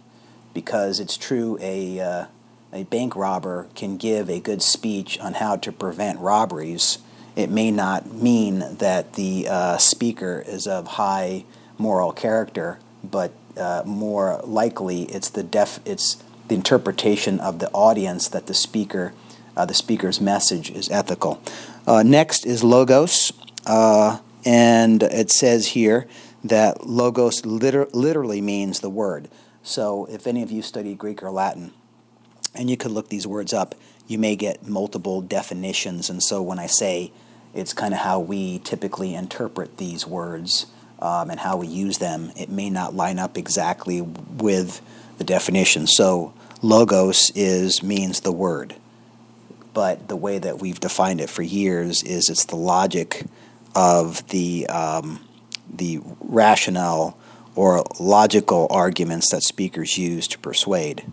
because 0.55 0.99
it's 0.99 1.17
true 1.17 1.57
a 1.61 2.01
uh, 2.01 2.25
a 2.73 2.85
bank 2.85 3.17
robber 3.17 3.69
can 3.75 3.97
give 3.97 4.29
a 4.29 4.41
good 4.41 4.63
speech 4.63 5.19
on 5.21 5.35
how 5.35 5.57
to 5.57 5.73
prevent 5.73 6.19
robberies. 6.19 6.99
It 7.37 7.51
may 7.51 7.71
not 7.71 8.13
mean 8.13 8.65
that 8.79 9.15
the 9.15 9.47
uh, 9.49 9.79
speaker 9.79 10.45
is 10.47 10.67
of 10.67 10.87
high 10.87 11.45
moral 11.79 12.13
character, 12.13 12.79
but 13.03 13.33
uh, 13.57 13.83
more 13.87 14.41
likely 14.45 15.03
it's 15.05 15.31
the 15.31 15.43
def 15.43 15.81
it's 15.85 16.23
the 16.49 16.55
interpretation 16.55 17.39
of 17.41 17.59
the 17.59 17.71
audience 17.71 18.29
that 18.29 18.47
the 18.47 18.55
speaker 18.55 19.13
uh, 19.57 19.65
the 19.65 19.75
speaker's 19.75 20.21
message 20.21 20.71
is 20.71 20.91
ethical. 20.91 21.41
Uh, 21.87 22.03
next 22.03 22.47
is 22.47 22.63
logos, 22.63 23.33
uh, 23.67 24.19
and 24.49 25.03
it 25.03 25.31
says 25.31 25.67
here 25.69 26.07
that 26.43 26.87
logos 26.87 27.45
liter- 27.45 27.89
literally 27.93 28.41
means 28.41 28.81
the 28.81 28.89
word. 28.89 29.29
So 29.63 30.07
if 30.11 30.27
any 30.27 30.43
of 30.43 30.51
you 30.51 30.63
study 30.63 30.95
Greek 30.95 31.23
or 31.23 31.31
Latin, 31.31 31.75
and 32.55 32.71
you 32.71 32.79
could 32.79 32.93
look 32.93 33.11
these 33.11 33.27
words 33.27 33.53
up, 33.53 33.75
you 34.07 34.17
may 34.17 34.37
get 34.37 34.67
multiple 34.67 35.21
definitions. 35.21 36.09
And 36.09 36.23
so 36.23 36.41
when 36.41 36.59
I 36.59 36.65
say 36.65 37.13
it's 37.53 37.75
kind 37.75 37.93
of 37.93 38.01
how 38.01 38.21
we 38.21 38.61
typically 38.61 39.15
interpret 39.15 39.77
these 39.77 40.07
words 40.07 40.65
um, 40.99 41.29
and 41.29 41.41
how 41.41 41.59
we 41.59 41.67
use 41.67 41.99
them, 41.99 42.33
it 42.35 42.49
may 42.49 42.71
not 42.71 42.95
line 42.95 43.19
up 43.19 43.37
exactly 43.37 44.01
with 44.01 44.81
the 45.19 45.25
definition. 45.25 45.87
So 45.87 46.33
logos 46.63 47.31
is 47.35 47.83
means 47.83 48.21
the 48.21 48.33
word, 48.33 48.77
but 49.75 50.09
the 50.09 50.17
way 50.17 50.39
that 50.39 50.59
we've 50.59 50.81
defined 50.81 51.21
it 51.21 51.29
for 51.29 51.43
years 51.43 52.03
is 52.03 52.31
it's 52.31 52.47
the 52.47 52.57
logic 52.57 53.27
of 53.75 54.27
the 54.29 54.67
um, 54.69 55.21
the 55.73 56.01
rationale 56.21 57.19
or 57.55 57.85
logical 57.99 58.69
arguments 58.71 59.31
that 59.31 59.43
speakers 59.43 59.99
use 59.99 60.29
to 60.29 60.39
persuade. 60.39 61.05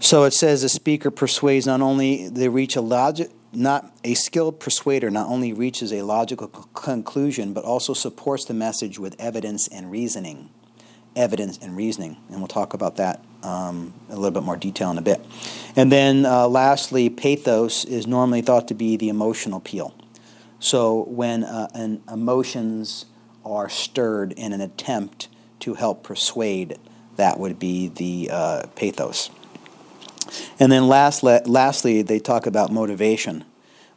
So 0.00 0.24
it 0.24 0.32
says 0.32 0.62
a 0.62 0.68
speaker 0.68 1.10
persuades 1.10 1.66
not 1.66 1.80
only 1.80 2.28
they 2.28 2.48
reach 2.48 2.76
a 2.76 2.80
logic 2.80 3.30
not 3.50 3.90
a 4.04 4.12
skilled 4.12 4.60
persuader 4.60 5.10
not 5.10 5.26
only 5.26 5.54
reaches 5.54 5.90
a 5.92 6.02
logical 6.02 6.50
c- 6.54 6.68
conclusion 6.74 7.52
but 7.52 7.64
also 7.64 7.94
supports 7.94 8.44
the 8.44 8.52
message 8.52 8.98
with 8.98 9.16
evidence 9.18 9.68
and 9.68 9.90
reasoning. 9.90 10.50
Evidence 11.16 11.58
and 11.58 11.76
reasoning 11.76 12.16
and 12.28 12.38
we'll 12.38 12.48
talk 12.48 12.74
about 12.74 12.96
that 12.96 13.24
um, 13.42 13.94
a 14.10 14.16
little 14.16 14.30
bit 14.30 14.42
more 14.42 14.56
detail 14.56 14.90
in 14.90 14.98
a 14.98 15.02
bit. 15.02 15.24
And 15.74 15.90
then 15.90 16.26
uh, 16.26 16.46
lastly 16.46 17.08
pathos 17.08 17.84
is 17.84 18.06
normally 18.06 18.42
thought 18.42 18.68
to 18.68 18.74
be 18.74 18.96
the 18.96 19.08
emotional 19.08 19.58
appeal 19.58 19.94
so 20.60 21.04
when 21.04 21.44
uh, 21.44 21.68
an 21.74 22.02
emotions 22.10 23.06
are 23.44 23.68
stirred 23.68 24.32
in 24.32 24.52
an 24.52 24.60
attempt 24.60 25.28
to 25.60 25.74
help 25.74 26.02
persuade 26.02 26.78
that 27.16 27.38
would 27.38 27.58
be 27.58 27.88
the 27.88 28.28
uh, 28.32 28.66
pathos 28.76 29.30
and 30.58 30.70
then 30.70 30.88
last, 30.88 31.22
lastly, 31.22 32.02
they 32.02 32.18
talk 32.18 32.46
about 32.46 32.72
motivation. 32.72 33.44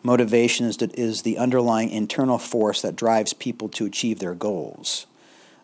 Motivation 0.03 0.65
is 0.65 0.77
the, 0.77 0.89
is 0.99 1.21
the 1.21 1.37
underlying 1.37 1.89
internal 1.89 2.37
force 2.37 2.81
that 2.81 2.95
drives 2.95 3.33
people 3.33 3.69
to 3.69 3.85
achieve 3.85 4.19
their 4.19 4.33
goals. 4.33 5.05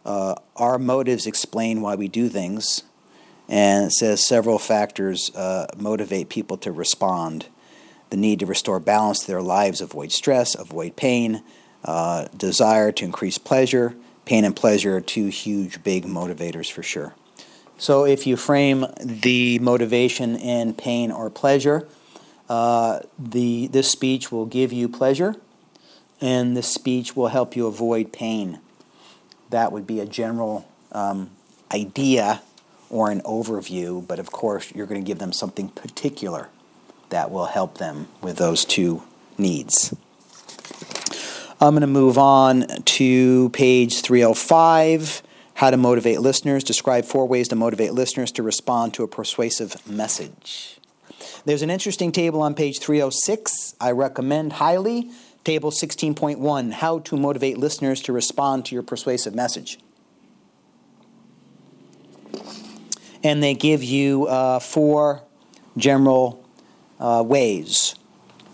Uh, 0.05 0.35
our 0.55 0.77
motives 0.77 1.27
explain 1.27 1.81
why 1.81 1.95
we 1.95 2.07
do 2.07 2.29
things, 2.29 2.83
and 3.49 3.87
it 3.87 3.91
says 3.91 4.25
several 4.25 4.59
factors 4.59 5.35
uh, 5.35 5.67
motivate 5.77 6.29
people 6.29 6.57
to 6.57 6.71
respond 6.71 7.47
the 8.09 8.17
need 8.17 8.39
to 8.39 8.45
restore 8.45 8.79
balance 8.79 9.19
to 9.21 9.27
their 9.27 9.41
lives, 9.41 9.81
avoid 9.81 10.11
stress, 10.11 10.55
avoid 10.55 10.95
pain, 10.95 11.43
uh, 11.83 12.27
desire 12.35 12.91
to 12.91 13.05
increase 13.05 13.37
pleasure. 13.37 13.95
Pain 14.25 14.43
and 14.43 14.55
pleasure 14.55 14.97
are 14.97 15.01
two 15.01 15.27
huge, 15.27 15.83
big 15.83 16.05
motivators 16.05 16.71
for 16.71 16.83
sure. 16.83 17.15
So 17.77 18.05
if 18.05 18.25
you 18.25 18.37
frame 18.37 18.85
the 18.99 19.59
motivation 19.59 20.35
in 20.35 20.73
pain 20.73 21.11
or 21.11 21.29
pleasure, 21.29 21.87
uh, 22.49 23.01
the 23.19 23.67
this 23.67 23.91
speech 23.91 24.31
will 24.31 24.45
give 24.45 24.73
you 24.73 24.89
pleasure, 24.89 25.35
and 26.19 26.57
this 26.57 26.67
speech 26.67 27.15
will 27.15 27.27
help 27.27 27.55
you 27.55 27.67
avoid 27.67 28.11
pain. 28.11 28.59
That 29.49 29.71
would 29.71 29.85
be 29.85 29.99
a 29.99 30.05
general 30.05 30.67
um, 30.91 31.29
idea 31.73 32.41
or 32.89 33.11
an 33.11 33.21
overview, 33.21 34.05
but 34.05 34.17
of 34.17 34.31
course 34.31 34.73
you're 34.73 34.87
going 34.87 35.01
to 35.01 35.05
give 35.07 35.19
them 35.19 35.33
something 35.33 35.69
particular 35.69 36.49
that 37.09 37.31
will 37.31 37.45
help 37.45 37.77
them 37.77 38.07
with 38.21 38.37
those 38.37 38.65
two 38.65 39.03
needs. 39.37 39.95
I'm 41.59 41.73
going 41.73 41.81
to 41.81 41.87
move 41.87 42.17
on 42.17 42.67
to 42.67 43.49
page 43.49 44.01
305 44.01 45.23
how 45.57 45.71
to 45.71 45.77
motivate 45.77 46.21
listeners. 46.21 46.63
Describe 46.63 47.03
four 47.03 47.27
ways 47.27 47.47
to 47.47 47.55
motivate 47.55 47.91
listeners 47.93 48.31
to 48.33 48.43
respond 48.43 48.93
to 48.93 49.01
a 49.01 49.07
persuasive 49.07 49.75
message. 49.89 50.79
There's 51.45 51.63
an 51.63 51.71
interesting 51.71 52.11
table 52.11 52.43
on 52.43 52.53
page 52.53 52.79
306. 52.79 53.75
I 53.81 53.89
recommend 53.91 54.53
highly. 54.53 55.09
Table 55.43 55.71
16.1 55.71 56.73
How 56.73 56.99
to 56.99 57.17
motivate 57.17 57.57
listeners 57.57 58.03
to 58.03 58.13
respond 58.13 58.65
to 58.65 58.75
your 58.75 58.83
persuasive 58.83 59.33
message. 59.33 59.79
And 63.23 63.41
they 63.41 63.55
give 63.55 63.83
you 63.83 64.27
uh, 64.27 64.59
four 64.59 65.23
general 65.75 66.46
uh, 66.99 67.23
ways, 67.25 67.95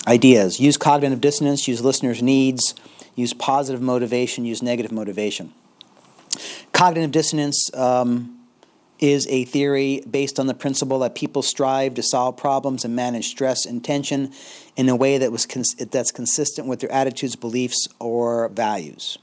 ideas. 0.08 0.60
Use 0.60 0.78
cognitive 0.78 1.22
dissonance, 1.22 1.68
use 1.68 1.82
listeners' 1.82 2.22
needs, 2.22 2.76
use 3.16 3.34
positive 3.34 3.82
motivation, 3.82 4.46
use 4.46 4.62
negative 4.62 4.92
motivation. 4.92 5.54
Cognitive 6.72 7.12
dissonance 7.12 7.70
um, 7.76 8.40
is 9.00 9.28
a 9.28 9.46
theory 9.46 10.02
based 10.10 10.40
on 10.40 10.48
the 10.48 10.54
principle 10.54 11.00
that 11.00 11.14
people 11.14 11.42
strive 11.42 11.94
to 11.94 12.04
solve 12.04 12.38
problems 12.38 12.86
and 12.86 12.96
manage 12.96 13.28
stress 13.28 13.66
and 13.66 13.84
tension 13.84 14.32
in 14.76 14.90
a 14.90 14.96
way 14.96 15.18
that 15.18 15.32
was 15.32 15.46
cons- 15.46 15.76
that's 15.76 16.12
consistent 16.12 16.68
with 16.68 16.80
their 16.80 16.92
attitudes, 16.92 17.36
beliefs, 17.36 17.88
or 18.00 18.50
values. 18.50 19.18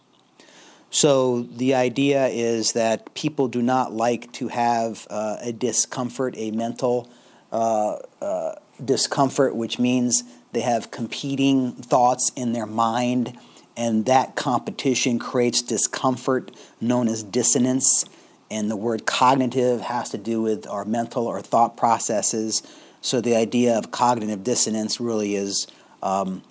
So 0.90 1.42
the 1.42 1.74
idea 1.74 2.26
is 2.26 2.72
that 2.72 3.14
people 3.14 3.46
do 3.48 3.62
not 3.62 3.92
like 3.92 4.32
to 4.32 4.48
have 4.48 5.06
uh, 5.08 5.36
a 5.40 5.52
discomfort, 5.52 6.34
a 6.36 6.50
mental 6.50 7.08
uh, 7.52 7.98
uh, 8.20 8.54
discomfort, 8.84 9.54
which 9.54 9.78
means 9.78 10.24
they 10.52 10.60
have 10.60 10.90
competing 10.90 11.72
thoughts 11.72 12.30
in 12.36 12.52
their 12.52 12.66
mind 12.66 13.36
and 13.76 14.04
that 14.04 14.36
competition 14.36 15.18
creates 15.18 15.62
discomfort 15.62 16.50
known 16.82 17.08
as 17.08 17.22
dissonance. 17.22 18.04
And 18.50 18.70
the 18.70 18.76
word 18.76 19.06
cognitive 19.06 19.80
has 19.80 20.10
to 20.10 20.18
do 20.18 20.42
with 20.42 20.66
our 20.66 20.84
mental 20.84 21.26
or 21.26 21.40
thought 21.40 21.78
processes. 21.78 22.62
So 23.00 23.22
the 23.22 23.36
idea 23.36 23.78
of 23.78 23.90
cognitive 23.90 24.44
dissonance 24.44 25.00
really 25.00 25.34
is 25.34 25.66
um, 26.02 26.42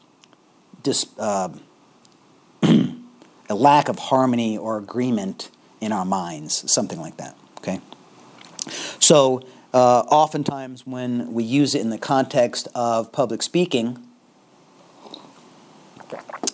dis, 0.81 1.05
uh, 1.19 1.49
a 2.63 3.55
lack 3.55 3.89
of 3.89 3.99
harmony 3.99 4.57
or 4.57 4.77
agreement 4.77 5.51
in 5.81 5.91
our 5.91 6.05
minds, 6.05 6.71
something 6.71 6.99
like 6.99 7.17
that. 7.17 7.37
Okay? 7.59 7.79
So, 8.99 9.43
uh, 9.73 9.99
oftentimes 10.09 10.85
when 10.85 11.31
we 11.33 11.43
use 11.43 11.75
it 11.75 11.81
in 11.81 11.89
the 11.89 11.97
context 11.97 12.67
of 12.73 13.11
public 13.11 13.41
speaking, 13.41 14.03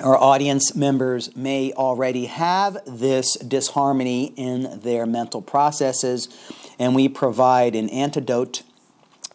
our 0.01 0.17
audience 0.17 0.75
members 0.75 1.34
may 1.36 1.71
already 1.73 2.25
have 2.25 2.78
this 2.86 3.36
disharmony 3.36 4.34
in 4.36 4.82
their 4.82 5.06
mental 5.06 5.41
processes, 5.41 6.28
and 6.78 6.93
we 6.93 7.08
provide 7.08 7.75
an 7.75 7.89
antidote 7.89 8.63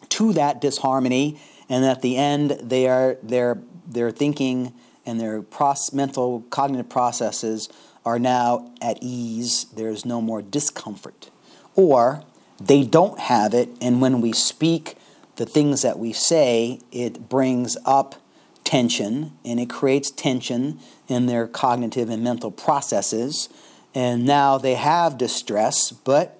to 0.09 0.33
that 0.33 0.61
disharmony. 0.61 1.39
And 1.67 1.83
at 1.85 2.01
the 2.01 2.17
end, 2.17 2.51
they 2.61 2.87
are 2.87 3.17
their 3.23 3.61
their 3.87 4.11
thinking 4.11 4.73
and 5.05 5.19
their 5.19 5.41
process, 5.41 5.93
mental 5.93 6.41
cognitive 6.51 6.89
processes 6.89 7.67
are 8.05 8.19
now 8.19 8.71
at 8.81 8.99
ease. 9.01 9.65
There's 9.75 10.05
no 10.05 10.21
more 10.21 10.41
discomfort, 10.43 11.31
or 11.75 12.23
they 12.67 12.83
don't 12.83 13.19
have 13.19 13.53
it, 13.53 13.69
and 13.81 14.01
when 14.01 14.21
we 14.21 14.33
speak, 14.33 14.97
the 15.35 15.45
things 15.45 15.81
that 15.81 15.97
we 15.97 16.13
say, 16.13 16.79
it 16.91 17.29
brings 17.29 17.77
up 17.85 18.15
tension 18.63 19.31
and 19.43 19.59
it 19.59 19.69
creates 19.69 20.11
tension 20.11 20.79
in 21.07 21.25
their 21.25 21.47
cognitive 21.47 22.09
and 22.09 22.23
mental 22.23 22.51
processes. 22.51 23.49
And 23.93 24.25
now 24.25 24.57
they 24.57 24.75
have 24.75 25.17
distress, 25.17 25.91
but 25.91 26.39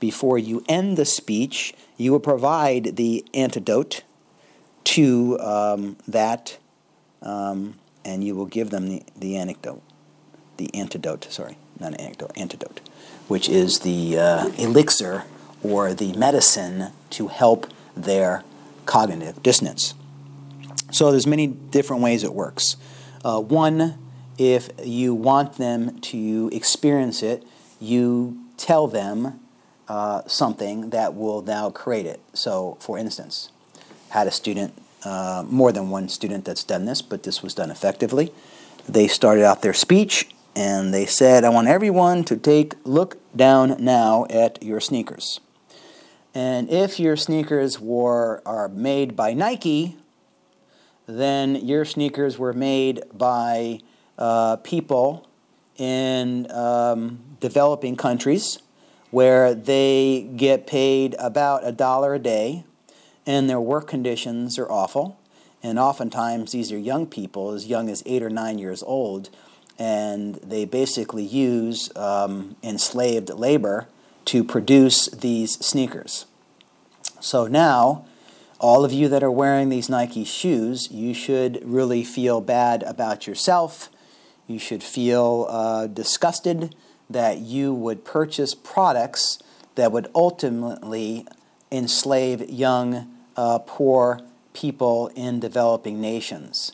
before 0.00 0.38
you 0.38 0.64
end 0.68 0.96
the 0.96 1.04
speech, 1.04 1.72
you 1.96 2.10
will 2.12 2.20
provide 2.20 2.96
the 2.96 3.24
antidote 3.32 4.02
to 4.84 5.38
um, 5.40 5.96
that, 6.08 6.58
um, 7.22 7.78
and 8.04 8.24
you 8.24 8.34
will 8.34 8.46
give 8.46 8.70
them 8.70 8.88
the, 8.88 9.02
the 9.16 9.36
anecdote, 9.36 9.82
the 10.56 10.74
antidote, 10.74 11.30
sorry, 11.30 11.56
not 11.78 11.92
an 11.92 12.00
anecdote, 12.00 12.32
antidote, 12.36 12.80
which 13.28 13.48
is 13.48 13.80
the 13.80 14.18
uh, 14.18 14.48
elixir 14.58 15.24
or 15.62 15.94
the 15.94 16.12
medicine 16.14 16.92
to 17.10 17.28
help 17.28 17.66
their 17.96 18.44
cognitive 18.86 19.42
dissonance. 19.42 19.94
So 20.90 21.10
there's 21.10 21.26
many 21.26 21.46
different 21.46 22.02
ways 22.02 22.24
it 22.24 22.34
works. 22.34 22.76
Uh, 23.24 23.40
one, 23.40 23.98
if 24.38 24.70
you 24.82 25.14
want 25.14 25.54
them 25.54 26.00
to 26.00 26.50
experience 26.52 27.22
it, 27.22 27.44
you 27.80 28.38
tell 28.56 28.86
them 28.86 29.40
uh, 29.88 30.22
something 30.26 30.90
that 30.90 31.14
will 31.14 31.42
now 31.42 31.70
create 31.70 32.06
it. 32.06 32.20
So, 32.34 32.76
for 32.80 32.98
instance, 32.98 33.50
had 34.10 34.26
a 34.26 34.30
student, 34.30 34.74
uh, 35.04 35.44
more 35.46 35.72
than 35.72 35.90
one 35.90 36.08
student 36.08 36.44
that's 36.44 36.64
done 36.64 36.84
this, 36.84 37.02
but 37.02 37.22
this 37.22 37.42
was 37.42 37.54
done 37.54 37.70
effectively. 37.70 38.32
They 38.88 39.08
started 39.08 39.44
out 39.44 39.62
their 39.62 39.72
speech 39.72 40.28
and 40.54 40.92
they 40.92 41.06
said, 41.06 41.44
"I 41.44 41.48
want 41.48 41.68
everyone 41.68 42.24
to 42.24 42.36
take 42.36 42.74
look 42.84 43.18
down 43.34 43.76
now 43.78 44.26
at 44.28 44.62
your 44.62 44.80
sneakers." 44.80 45.40
And 46.34 46.70
if 46.70 46.98
your 46.98 47.16
sneakers 47.16 47.78
were 47.78 48.42
are 48.46 48.68
made 48.68 49.14
by 49.16 49.34
Nike, 49.34 49.96
then 51.06 51.56
your 51.56 51.84
sneakers 51.84 52.38
were 52.38 52.52
made 52.52 53.02
by 53.12 53.80
uh, 54.18 54.56
people 54.56 55.28
in 55.76 56.50
um, 56.50 57.18
developing 57.40 57.96
countries 57.96 58.58
where 59.10 59.54
they 59.54 60.28
get 60.36 60.66
paid 60.66 61.14
about 61.18 61.66
a 61.66 61.72
dollar 61.72 62.14
a 62.14 62.18
day 62.18 62.64
and 63.26 63.48
their 63.48 63.60
work 63.60 63.86
conditions 63.86 64.58
are 64.58 64.70
awful. 64.70 65.18
And 65.62 65.78
oftentimes, 65.78 66.52
these 66.52 66.72
are 66.72 66.78
young 66.78 67.06
people, 67.06 67.52
as 67.52 67.66
young 67.66 67.88
as 67.88 68.02
eight 68.04 68.22
or 68.22 68.30
nine 68.30 68.58
years 68.58 68.82
old, 68.82 69.30
and 69.78 70.34
they 70.36 70.64
basically 70.64 71.22
use 71.22 71.94
um, 71.94 72.56
enslaved 72.64 73.30
labor 73.30 73.86
to 74.26 74.44
produce 74.44 75.06
these 75.06 75.52
sneakers. 75.64 76.26
So 77.20 77.46
now, 77.46 78.04
all 78.58 78.84
of 78.84 78.92
you 78.92 79.08
that 79.08 79.22
are 79.22 79.30
wearing 79.30 79.68
these 79.68 79.88
Nike 79.88 80.24
shoes, 80.24 80.88
you 80.90 81.14
should 81.14 81.60
really 81.64 82.04
feel 82.04 82.40
bad 82.40 82.82
about 82.84 83.26
yourself. 83.26 83.90
You 84.46 84.58
should 84.58 84.82
feel 84.82 85.46
uh, 85.48 85.86
disgusted 85.88 86.74
that 87.10 87.38
you 87.38 87.74
would 87.74 88.04
purchase 88.04 88.54
products 88.54 89.38
that 89.74 89.92
would 89.92 90.08
ultimately 90.14 91.26
enslave 91.70 92.48
young, 92.50 93.10
uh, 93.36 93.58
poor 93.60 94.20
people 94.52 95.08
in 95.14 95.40
developing 95.40 96.00
nations. 96.00 96.72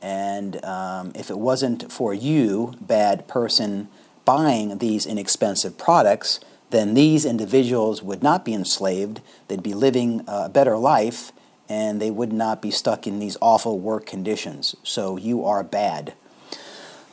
And 0.00 0.62
um, 0.64 1.12
if 1.14 1.30
it 1.30 1.38
wasn't 1.38 1.92
for 1.92 2.12
you, 2.12 2.74
bad 2.80 3.28
person, 3.28 3.88
buying 4.24 4.78
these 4.78 5.06
inexpensive 5.06 5.78
products, 5.78 6.40
then 6.72 6.94
these 6.94 7.24
individuals 7.24 8.02
would 8.02 8.22
not 8.22 8.44
be 8.44 8.52
enslaved. 8.52 9.20
They'd 9.48 9.62
be 9.62 9.74
living 9.74 10.28
uh, 10.28 10.42
a 10.46 10.48
better 10.48 10.76
life 10.76 11.32
and 11.68 12.02
they 12.02 12.10
would 12.10 12.32
not 12.32 12.60
be 12.60 12.70
stuck 12.70 13.06
in 13.06 13.18
these 13.18 13.38
awful 13.40 13.78
work 13.78 14.04
conditions. 14.04 14.76
So 14.82 15.16
you 15.16 15.44
are 15.44 15.64
bad. 15.64 16.12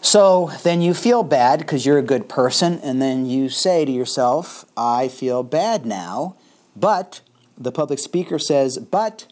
So 0.02 0.52
then 0.64 0.82
you 0.82 0.94
feel 0.94 1.24
bad 1.24 1.60
because 1.60 1.86
you're 1.86 1.98
a 1.98 2.04
good 2.04 2.28
person, 2.30 2.80
and 2.80 3.02
then 3.02 3.26
you 3.26 3.50
say 3.50 3.86
to 3.86 3.92
yourself, 3.92 4.66
I 4.76 5.08
feel 5.08 5.44
bad 5.44 5.86
now, 5.86 6.36
but 6.76 7.22
the 7.58 7.72
public 7.72 8.00
speaker 8.00 8.40
says, 8.40 8.78
But 8.78 9.28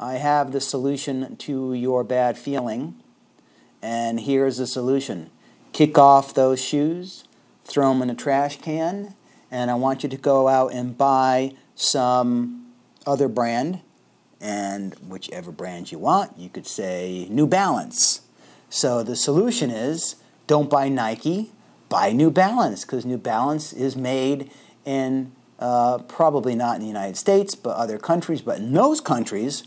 I 0.00 0.14
have 0.14 0.52
the 0.52 0.60
solution 0.60 1.36
to 1.36 1.74
your 1.74 2.04
bad 2.04 2.38
feeling, 2.38 2.94
and 3.82 4.20
here's 4.20 4.56
the 4.58 4.66
solution 4.66 5.30
kick 5.72 5.98
off 5.98 6.32
those 6.32 6.62
shoes, 6.62 7.24
throw 7.64 7.92
them 7.92 8.00
in 8.00 8.08
a 8.08 8.14
trash 8.14 8.58
can, 8.60 9.14
and 9.50 9.70
I 9.70 9.74
want 9.74 10.02
you 10.02 10.08
to 10.08 10.16
go 10.16 10.48
out 10.48 10.72
and 10.72 10.96
buy 10.96 11.54
some 11.74 12.72
other 13.06 13.28
brand, 13.28 13.80
and 14.40 14.94
whichever 15.08 15.52
brand 15.52 15.92
you 15.92 15.98
want. 15.98 16.36
You 16.38 16.48
could 16.48 16.66
say 16.66 17.26
New 17.30 17.46
Balance. 17.46 18.22
So 18.68 19.02
the 19.02 19.16
solution 19.16 19.70
is 19.70 20.16
don't 20.46 20.68
buy 20.68 20.88
Nike, 20.88 21.52
buy 21.88 22.12
New 22.12 22.30
Balance, 22.30 22.84
because 22.84 23.04
New 23.04 23.18
Balance 23.18 23.72
is 23.72 23.96
made 23.96 24.50
in 24.84 25.32
uh, 25.58 25.98
probably 25.98 26.54
not 26.54 26.76
in 26.76 26.82
the 26.82 26.88
United 26.88 27.16
States, 27.16 27.54
but 27.54 27.76
other 27.76 27.98
countries. 27.98 28.42
But 28.42 28.58
in 28.58 28.72
those 28.72 29.00
countries, 29.00 29.64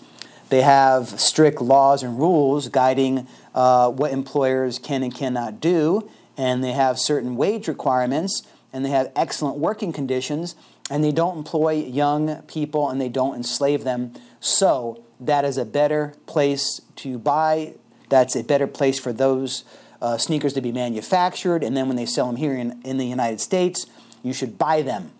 they 0.49 0.61
have 0.61 1.19
strict 1.19 1.61
laws 1.61 2.03
and 2.03 2.19
rules 2.19 2.67
guiding 2.69 3.27
uh, 3.55 3.89
what 3.89 4.11
employers 4.11 4.79
can 4.79 5.03
and 5.03 5.13
cannot 5.13 5.59
do, 5.59 6.09
and 6.37 6.63
they 6.63 6.73
have 6.73 6.99
certain 6.99 7.35
wage 7.35 7.67
requirements 7.67 8.43
and 8.71 8.85
they 8.85 8.89
have 8.89 9.11
excellent 9.15 9.57
working 9.57 9.91
conditions, 9.91 10.55
and 10.89 11.03
they 11.03 11.11
don't 11.11 11.37
employ 11.37 11.73
young 11.73 12.41
people 12.43 12.89
and 12.89 12.99
they 12.99 13.09
don't 13.09 13.35
enslave 13.35 13.83
them. 13.83 14.13
So 14.39 15.03
that 15.19 15.45
is 15.45 15.57
a 15.57 15.65
better 15.65 16.13
place 16.25 16.81
to 16.97 17.19
buy. 17.19 17.75
That's 18.09 18.35
a 18.35 18.43
better 18.43 18.67
place 18.67 18.99
for 18.99 19.13
those 19.13 19.63
uh, 20.01 20.17
sneakers 20.17 20.53
to 20.53 20.61
be 20.61 20.71
manufactured, 20.71 21.63
and 21.63 21.75
then 21.75 21.87
when 21.87 21.97
they 21.97 22.05
sell 22.05 22.27
them 22.27 22.37
here 22.37 22.55
in, 22.55 22.81
in 22.83 22.97
the 22.97 23.05
United 23.05 23.41
States, 23.41 23.85
you 24.23 24.33
should 24.33 24.57
buy 24.57 24.81
them. 24.81 25.11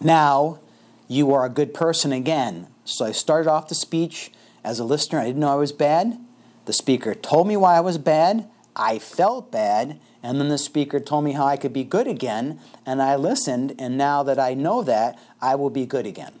Now, 0.00 0.60
you 1.08 1.32
are 1.32 1.44
a 1.44 1.50
good 1.50 1.74
person 1.74 2.12
again. 2.12 2.66
So 2.84 3.04
I 3.04 3.12
started 3.12 3.50
off 3.50 3.68
the 3.68 3.74
speech 3.74 4.32
as 4.64 4.78
a 4.78 4.84
listener. 4.84 5.20
I 5.20 5.26
didn't 5.26 5.40
know 5.40 5.52
I 5.52 5.56
was 5.56 5.72
bad. 5.72 6.18
The 6.64 6.72
speaker 6.72 7.14
told 7.14 7.48
me 7.48 7.56
why 7.56 7.76
I 7.76 7.80
was 7.80 7.98
bad. 7.98 8.48
I 8.74 8.98
felt 8.98 9.50
bad. 9.50 10.00
And 10.22 10.40
then 10.40 10.48
the 10.48 10.58
speaker 10.58 11.00
told 11.00 11.24
me 11.24 11.32
how 11.32 11.46
I 11.46 11.56
could 11.56 11.72
be 11.72 11.84
good 11.84 12.06
again, 12.06 12.60
and 12.86 13.02
I 13.02 13.16
listened, 13.16 13.74
and 13.78 13.98
now 13.98 14.22
that 14.22 14.38
I 14.38 14.54
know 14.54 14.82
that, 14.82 15.18
I 15.40 15.56
will 15.56 15.70
be 15.70 15.84
good 15.84 16.06
again. 16.06 16.32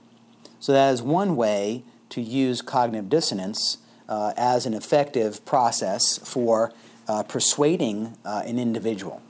So 0.60 0.72
that 0.72 0.92
is 0.92 1.02
one 1.02 1.34
way 1.34 1.82
to 2.10 2.20
use 2.20 2.62
cognitive 2.62 3.08
dissonance 3.08 3.78
uh, 4.08 4.32
as 4.36 4.66
an 4.66 4.74
effective 4.74 5.44
process 5.44 6.18
for 6.18 6.72
uh, 7.08 7.24
persuading 7.24 8.16
uh, 8.24 8.42
an 8.46 8.58
individual. 8.58 9.20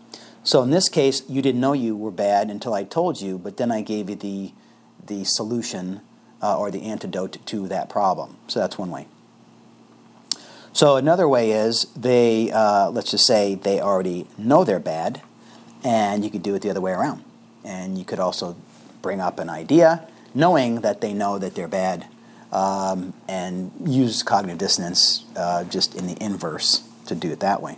So 0.44 0.62
in 0.62 0.70
this 0.70 0.88
case, 0.88 1.22
you 1.28 1.40
didn't 1.40 1.60
know 1.60 1.72
you 1.72 1.96
were 1.96 2.10
bad 2.10 2.50
until 2.50 2.74
I 2.74 2.84
told 2.84 3.20
you, 3.20 3.38
but 3.38 3.56
then 3.56 3.70
I 3.70 3.80
gave 3.80 4.10
you 4.10 4.16
the, 4.16 4.52
the 5.06 5.24
solution 5.24 6.00
uh, 6.42 6.58
or 6.58 6.70
the 6.70 6.82
antidote 6.82 7.38
to 7.46 7.68
that 7.68 7.88
problem. 7.88 8.36
So 8.48 8.60
that's 8.60 8.76
one 8.76 8.90
way. 8.90 9.06
So 10.74 10.96
another 10.96 11.28
way 11.28 11.50
is 11.50 11.84
they, 11.94 12.50
uh, 12.50 12.90
let's 12.90 13.10
just 13.10 13.26
say 13.26 13.54
they 13.54 13.80
already 13.80 14.26
know 14.38 14.64
they're 14.64 14.80
bad, 14.80 15.20
and 15.84 16.24
you 16.24 16.30
could 16.30 16.42
do 16.42 16.54
it 16.54 16.62
the 16.62 16.70
other 16.70 16.80
way 16.80 16.92
around. 16.92 17.22
And 17.62 17.98
you 17.98 18.04
could 18.04 18.18
also 18.18 18.56
bring 19.02 19.20
up 19.20 19.38
an 19.38 19.50
idea, 19.50 20.08
knowing 20.34 20.80
that 20.80 21.02
they 21.02 21.12
know 21.12 21.38
that 21.38 21.54
they're 21.54 21.68
bad, 21.68 22.06
um, 22.52 23.12
and 23.28 23.70
use 23.84 24.22
cognitive 24.22 24.58
dissonance 24.58 25.24
uh, 25.36 25.64
just 25.64 25.94
in 25.94 26.06
the 26.06 26.16
inverse 26.22 26.88
to 27.06 27.14
do 27.14 27.30
it 27.30 27.40
that 27.40 27.60
way. 27.60 27.76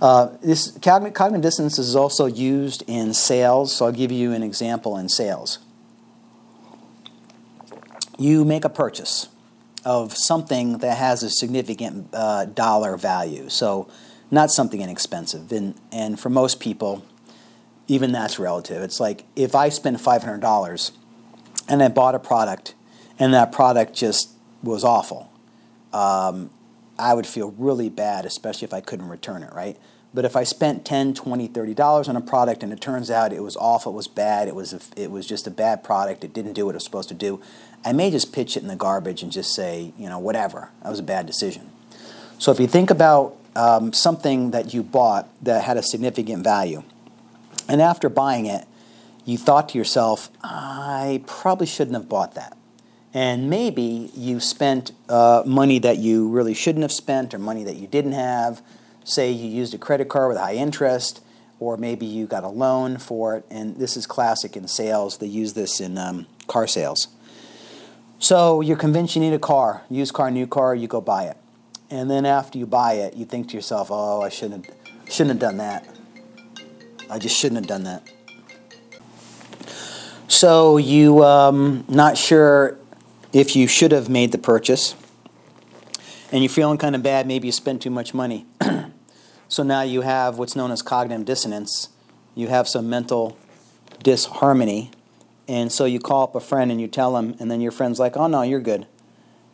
Uh, 0.00 0.30
this 0.42 0.70
cognitive, 0.82 1.14
cognitive 1.14 1.42
dissonance 1.42 1.78
is 1.78 1.94
also 1.94 2.24
used 2.24 2.82
in 2.86 3.12
sales, 3.12 3.74
so 3.74 3.86
I'll 3.86 3.92
give 3.92 4.10
you 4.10 4.32
an 4.32 4.42
example 4.42 4.96
in 4.96 5.10
sales. 5.10 5.58
You 8.18 8.44
make 8.44 8.64
a 8.64 8.68
purchase 8.68 9.28
of 9.84 10.16
something 10.16 10.78
that 10.78 10.96
has 10.98 11.22
a 11.22 11.30
significant 11.30 12.08
uh, 12.12 12.46
dollar 12.46 12.96
value. 12.96 13.48
So, 13.48 13.88
not 14.30 14.50
something 14.50 14.80
inexpensive. 14.80 15.52
And, 15.52 15.74
and 15.92 16.18
for 16.18 16.30
most 16.30 16.58
people, 16.58 17.04
even 17.86 18.12
that's 18.12 18.38
relative. 18.38 18.82
It's 18.82 19.00
like 19.00 19.24
if 19.36 19.54
I 19.54 19.68
spend 19.68 19.98
$500 19.98 20.90
and 21.68 21.82
I 21.82 21.88
bought 21.88 22.14
a 22.14 22.18
product 22.18 22.74
and 23.18 23.34
that 23.34 23.52
product 23.52 23.94
just 23.94 24.30
was 24.62 24.82
awful, 24.82 25.30
um, 25.92 26.50
I 26.98 27.14
would 27.14 27.26
feel 27.26 27.52
really 27.52 27.88
bad, 27.88 28.24
especially 28.24 28.66
if 28.66 28.74
I 28.74 28.80
couldn't 28.80 29.08
return 29.08 29.42
it, 29.42 29.52
right? 29.52 29.76
But 30.12 30.24
if 30.24 30.36
I 30.36 30.44
spent 30.44 30.84
10, 30.84 31.14
20, 31.14 31.48
30 31.48 31.74
dollars 31.74 32.08
on 32.08 32.16
a 32.16 32.20
product 32.20 32.62
and 32.62 32.72
it 32.72 32.80
turns 32.80 33.10
out 33.10 33.32
it 33.32 33.42
was 33.42 33.56
awful, 33.56 33.92
it 33.92 33.96
was 33.96 34.06
bad, 34.06 34.46
it 34.46 34.54
was 34.54 34.72
a, 34.72 34.80
it 34.96 35.10
was 35.10 35.26
just 35.26 35.46
a 35.46 35.50
bad 35.50 35.82
product, 35.82 36.22
it 36.22 36.32
didn't 36.32 36.52
do 36.52 36.66
what 36.66 36.74
it 36.74 36.76
was 36.76 36.84
supposed 36.84 37.08
to 37.08 37.16
do, 37.16 37.40
I 37.84 37.92
may 37.92 38.10
just 38.10 38.32
pitch 38.32 38.56
it 38.56 38.62
in 38.62 38.68
the 38.68 38.76
garbage 38.76 39.22
and 39.22 39.30
just 39.30 39.54
say, 39.54 39.92
you 39.98 40.08
know, 40.08 40.18
whatever. 40.18 40.70
That 40.82 40.90
was 40.90 40.98
a 40.98 41.04
bad 41.04 41.26
decision. 41.26 41.70
So 42.38 42.50
if 42.50 42.58
you 42.58 42.66
think 42.66 42.90
about 42.90 43.36
um, 43.54 43.92
something 43.92 44.50
that 44.52 44.74
you 44.74 44.82
bought 44.82 45.28
that 45.42 45.64
had 45.64 45.76
a 45.76 45.82
significant 45.82 46.42
value, 46.44 46.82
and 47.68 47.80
after 47.80 48.08
buying 48.08 48.46
it, 48.46 48.66
you 49.24 49.38
thought 49.38 49.70
to 49.70 49.78
yourself, 49.78 50.30
I 50.42 51.22
probably 51.26 51.66
shouldn't 51.66 51.94
have 51.94 52.08
bought 52.08 52.34
that. 52.34 52.56
And 53.12 53.48
maybe 53.48 54.10
you 54.14 54.40
spent 54.40 54.92
uh, 55.08 55.44
money 55.46 55.78
that 55.78 55.98
you 55.98 56.28
really 56.28 56.52
shouldn't 56.52 56.82
have 56.82 56.92
spent 56.92 57.32
or 57.32 57.38
money 57.38 57.64
that 57.64 57.76
you 57.76 57.86
didn't 57.86 58.12
have 58.12 58.60
say 59.04 59.30
you 59.30 59.48
used 59.48 59.74
a 59.74 59.78
credit 59.78 60.08
card 60.08 60.28
with 60.28 60.38
high 60.38 60.54
interest, 60.54 61.20
or 61.60 61.76
maybe 61.76 62.06
you 62.06 62.26
got 62.26 62.42
a 62.42 62.48
loan 62.48 62.96
for 62.96 63.36
it, 63.36 63.44
and 63.50 63.76
this 63.76 63.96
is 63.96 64.06
classic 64.06 64.56
in 64.56 64.66
sales. 64.66 65.18
They 65.18 65.26
use 65.26 65.52
this 65.52 65.80
in 65.80 65.96
um, 65.98 66.26
car 66.46 66.66
sales. 66.66 67.08
So 68.24 68.62
you're 68.62 68.78
convinced 68.78 69.16
you 69.16 69.20
need 69.20 69.34
a 69.34 69.38
car, 69.38 69.82
used 69.90 70.14
car, 70.14 70.30
new 70.30 70.46
car, 70.46 70.74
you 70.74 70.88
go 70.88 71.02
buy 71.02 71.24
it. 71.24 71.36
And 71.90 72.10
then 72.10 72.24
after 72.24 72.56
you 72.56 72.64
buy 72.64 72.94
it, 72.94 73.16
you 73.16 73.26
think 73.26 73.50
to 73.50 73.54
yourself, 73.54 73.88
oh, 73.90 74.22
I 74.22 74.30
shouldn't 74.30 74.64
have, 74.64 74.76
shouldn't 75.10 75.32
have 75.32 75.38
done 75.40 75.58
that. 75.58 75.86
I 77.10 77.18
just 77.18 77.36
shouldn't 77.36 77.58
have 77.58 77.66
done 77.66 77.82
that. 77.82 78.10
So 80.26 80.78
you 80.78 81.22
um, 81.22 81.84
not 81.86 82.16
sure 82.16 82.78
if 83.34 83.54
you 83.54 83.66
should 83.66 83.92
have 83.92 84.08
made 84.08 84.32
the 84.32 84.38
purchase, 84.38 84.94
and 86.32 86.42
you're 86.42 86.48
feeling 86.48 86.78
kind 86.78 86.96
of 86.96 87.02
bad. 87.02 87.26
Maybe 87.26 87.48
you 87.48 87.52
spent 87.52 87.82
too 87.82 87.90
much 87.90 88.14
money. 88.14 88.46
So 89.46 89.62
now 89.62 89.82
you 89.82 90.00
have 90.00 90.38
what's 90.38 90.56
known 90.56 90.72
as 90.72 90.80
cognitive 90.82 91.26
dissonance. 91.26 91.90
You 92.34 92.48
have 92.48 92.66
some 92.66 92.88
mental 92.88 93.36
disharmony. 94.02 94.90
And 95.46 95.70
so 95.70 95.84
you 95.84 96.00
call 96.00 96.24
up 96.24 96.34
a 96.34 96.40
friend 96.40 96.70
and 96.70 96.80
you 96.80 96.88
tell 96.88 97.16
him, 97.16 97.36
and 97.38 97.50
then 97.50 97.60
your 97.60 97.72
friend's 97.72 97.98
like, 97.98 98.16
oh 98.16 98.26
no, 98.26 98.42
you're 98.42 98.60
good. 98.60 98.86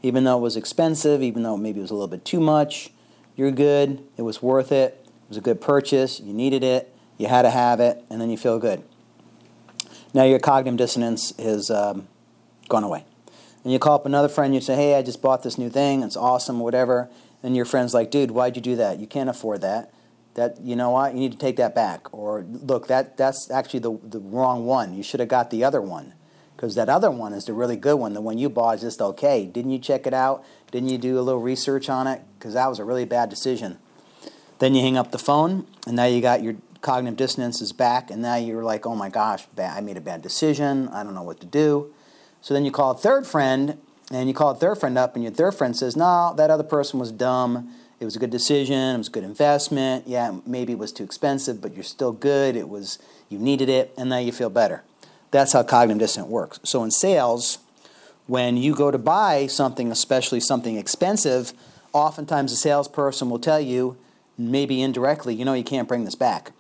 Even 0.03 0.25
though 0.25 0.39
it 0.39 0.41
was 0.41 0.57
expensive, 0.57 1.23
even 1.23 1.43
though 1.43 1.57
maybe 1.57 1.79
it 1.81 1.83
was 1.83 1.91
a 1.91 1.95
little 1.95 2.09
bit 2.09 2.25
too 2.25 2.41
much, 2.41 2.91
you're 3.37 3.51
good. 3.51 4.03
It 4.17 4.23
was 4.23 4.41
worth 4.41 4.73
it. 4.73 5.05
It 5.05 5.29
was 5.29 5.37
a 5.37 5.43
good 5.43 5.61
purchase. 5.61 6.21
You 6.21 6.33
needed 6.33 6.63
it. 6.63 6.95
You 7.19 7.27
had 7.27 7.43
to 7.43 7.51
have 7.51 7.81
it. 7.81 8.03
And 8.09 8.21
then 8.21 8.31
you 8.31 8.37
feel 8.37 8.59
good. 8.59 8.83
Now 10.15 10.25
your 10.25 10.39
cognitive 10.39 10.79
dissonance 10.79 11.37
has 11.39 11.71
um, 11.71 12.09
gone 12.69 12.85
away. 12.85 13.05
And 13.63 13.73
you 13.73 13.79
call 13.79 13.97
up 13.97 14.07
another 14.07 14.29
friend, 14.29 14.55
you 14.55 14.61
say, 14.61 14.75
hey, 14.75 14.95
I 14.95 15.03
just 15.03 15.21
bought 15.21 15.43
this 15.43 15.59
new 15.59 15.69
thing. 15.69 16.03
It's 16.03 16.17
awesome, 16.17 16.61
whatever 16.61 17.11
and 17.43 17.57
your 17.57 17.65
friend's 17.65 17.95
like, 17.95 18.11
dude, 18.11 18.31
why'd 18.31 18.57
you 18.57 18.63
do 18.63 18.77
that? 18.77 18.99
You 18.99 19.07
can't 19.07 19.31
afford 19.31 19.61
that. 19.63 19.93
That 20.35 20.61
you 20.61 20.77
know 20.77 20.91
what? 20.91 21.15
You 21.15 21.21
need 21.21 21.33
to 21.33 21.39
take 21.39 21.57
that 21.57 21.75
back. 21.75 22.13
Or 22.13 22.45
look, 22.49 22.87
that 22.87 23.17
that's 23.17 23.51
actually 23.51 23.81
the 23.81 23.99
the 24.03 24.21
wrong 24.21 24.67
one. 24.67 24.95
You 24.95 25.03
should 25.03 25.21
have 25.21 25.29
got 25.29 25.51
the 25.51 25.65
other 25.65 25.81
one. 25.81 26.15
Because 26.61 26.75
that 26.75 26.91
other 26.91 27.11
one 27.11 27.33
is 27.33 27.47
the 27.47 27.55
really 27.55 27.77
good 27.77 27.95
one. 27.95 28.13
The 28.13 28.21
one 28.21 28.37
you 28.37 28.51
bought 28.51 28.75
is 28.75 28.81
just 28.83 29.01
okay. 29.01 29.47
Didn't 29.47 29.71
you 29.71 29.79
check 29.79 30.07
it 30.07 30.13
out? 30.13 30.45
Didn't 30.71 30.91
you 30.91 30.99
do 30.99 31.19
a 31.19 31.23
little 31.23 31.41
research 31.41 31.89
on 31.89 32.07
it? 32.07 32.21
Because 32.39 32.53
that 32.53 32.67
was 32.67 32.79
a 32.79 32.85
really 32.85 33.07
bad 33.07 33.31
decision. 33.31 33.79
Then 34.59 34.75
you 34.75 34.83
hang 34.83 34.99
up 34.99 35.11
the 35.11 35.19
phone, 35.19 35.67
and 35.87 35.97
now 35.97 36.05
you 36.05 36.21
got 36.21 36.43
your 36.43 36.57
cognitive 36.83 37.17
dissonance 37.17 37.63
is 37.63 37.73
back, 37.73 38.11
and 38.11 38.21
now 38.21 38.37
you're 38.37 38.63
like, 38.63 38.85
oh 38.85 38.95
my 38.95 39.09
gosh, 39.09 39.47
I 39.59 39.81
made 39.81 39.97
a 39.97 40.03
bad 40.03 40.21
decision. 40.21 40.89
I 40.89 41.03
don't 41.03 41.15
know 41.15 41.23
what 41.23 41.41
to 41.41 41.47
do. 41.47 41.95
So 42.43 42.53
then 42.53 42.67
you 42.67 42.71
call 42.71 42.91
a 42.91 42.97
third 42.97 43.27
friend, 43.27 43.79
and 44.11 44.29
you 44.29 44.35
call 44.35 44.51
a 44.51 44.55
third 44.55 44.77
friend 44.77 44.99
up, 44.99 45.15
and 45.15 45.25
your 45.25 45.33
third 45.33 45.53
friend 45.53 45.75
says, 45.75 45.97
No, 45.97 46.35
that 46.37 46.51
other 46.51 46.63
person 46.63 47.01
was 47.01 47.11
dumb, 47.11 47.75
it 48.01 48.05
was 48.07 48.17
a 48.17 48.19
good 48.19 48.31
decision, 48.31 48.95
it 48.95 48.99
was 48.99 49.09
a 49.09 49.13
good 49.13 49.25
investment. 49.25 50.09
Yeah, 50.09 50.39
maybe 50.47 50.73
it 50.73 50.79
was 50.79 50.91
too 50.91 51.05
expensive, 51.05 51.61
but 51.61 51.75
you're 51.75 51.85
still 51.85 52.13
good. 52.13 52.57
It 52.57 52.69
was 52.69 52.99
you 53.29 53.39
needed 53.39 53.69
it, 53.69 53.93
and 53.97 54.09
now 54.09 54.19
you 54.19 54.33
feel 54.33 54.51
better. 54.51 54.83
That's 55.31 55.53
how 55.53 55.63
cognitive 55.63 56.01
dissonance 56.01 56.31
works. 56.31 56.61
So 56.65 56.83
in 56.83 56.91
sales, 56.91 57.59
when 58.27 58.57
you 58.57 58.75
go 58.75 58.91
to 58.91 58.99
buy 58.99 59.47
something, 59.47 59.93
especially 59.93 60.41
something 60.41 60.77
expensive, 60.77 61.53
oftentimes 61.93 62.53
a 62.53 62.57
salesperson 62.57 63.29
will 63.31 63.39
tell 63.39 63.61
you, 63.61 63.97
maybe 64.39 64.81
indirectly, 64.81 65.35
you 65.35 65.45
know, 65.45 65.55
you 65.55 65.63
can't 65.63 65.87
bring 65.87 66.05
this 66.05 66.15
back. 66.15 66.53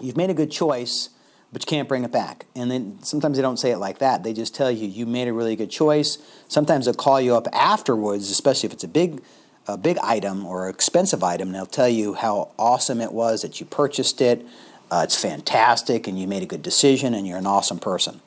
You've 0.00 0.16
made 0.16 0.30
a 0.30 0.34
good 0.34 0.50
choice, 0.50 1.10
but 1.52 1.62
you 1.62 1.66
can't 1.66 1.88
bring 1.88 2.04
it 2.04 2.12
back. 2.12 2.46
And 2.54 2.70
then 2.70 2.98
sometimes 3.02 3.36
they 3.36 3.42
don't 3.42 3.58
say 3.58 3.70
it 3.70 3.78
like 3.78 3.98
that. 3.98 4.24
They 4.24 4.32
just 4.32 4.54
tell 4.54 4.70
you 4.70 4.86
you 4.88 5.06
made 5.06 5.28
a 5.28 5.32
really 5.32 5.56
good 5.56 5.70
choice. 5.70 6.18
Sometimes 6.48 6.84
they'll 6.84 6.94
call 6.94 7.20
you 7.20 7.34
up 7.34 7.46
afterwards, 7.52 8.30
especially 8.30 8.66
if 8.66 8.72
it's 8.72 8.84
a 8.84 8.88
big 8.88 9.22
a 9.68 9.76
big 9.76 9.98
item 9.98 10.46
or 10.46 10.68
expensive 10.68 11.24
item, 11.24 11.48
and 11.48 11.54
they'll 11.54 11.66
tell 11.66 11.88
you 11.88 12.14
how 12.14 12.50
awesome 12.58 13.00
it 13.00 13.12
was 13.12 13.42
that 13.42 13.60
you 13.60 13.66
purchased 13.66 14.20
it. 14.20 14.46
Uh, 14.90 15.02
it's 15.04 15.20
fantastic, 15.20 16.06
and 16.06 16.18
you 16.18 16.28
made 16.28 16.42
a 16.42 16.46
good 16.46 16.62
decision, 16.62 17.14
and 17.14 17.26
you're 17.26 17.38
an 17.38 17.46
awesome 17.46 17.78
person. 17.78 18.20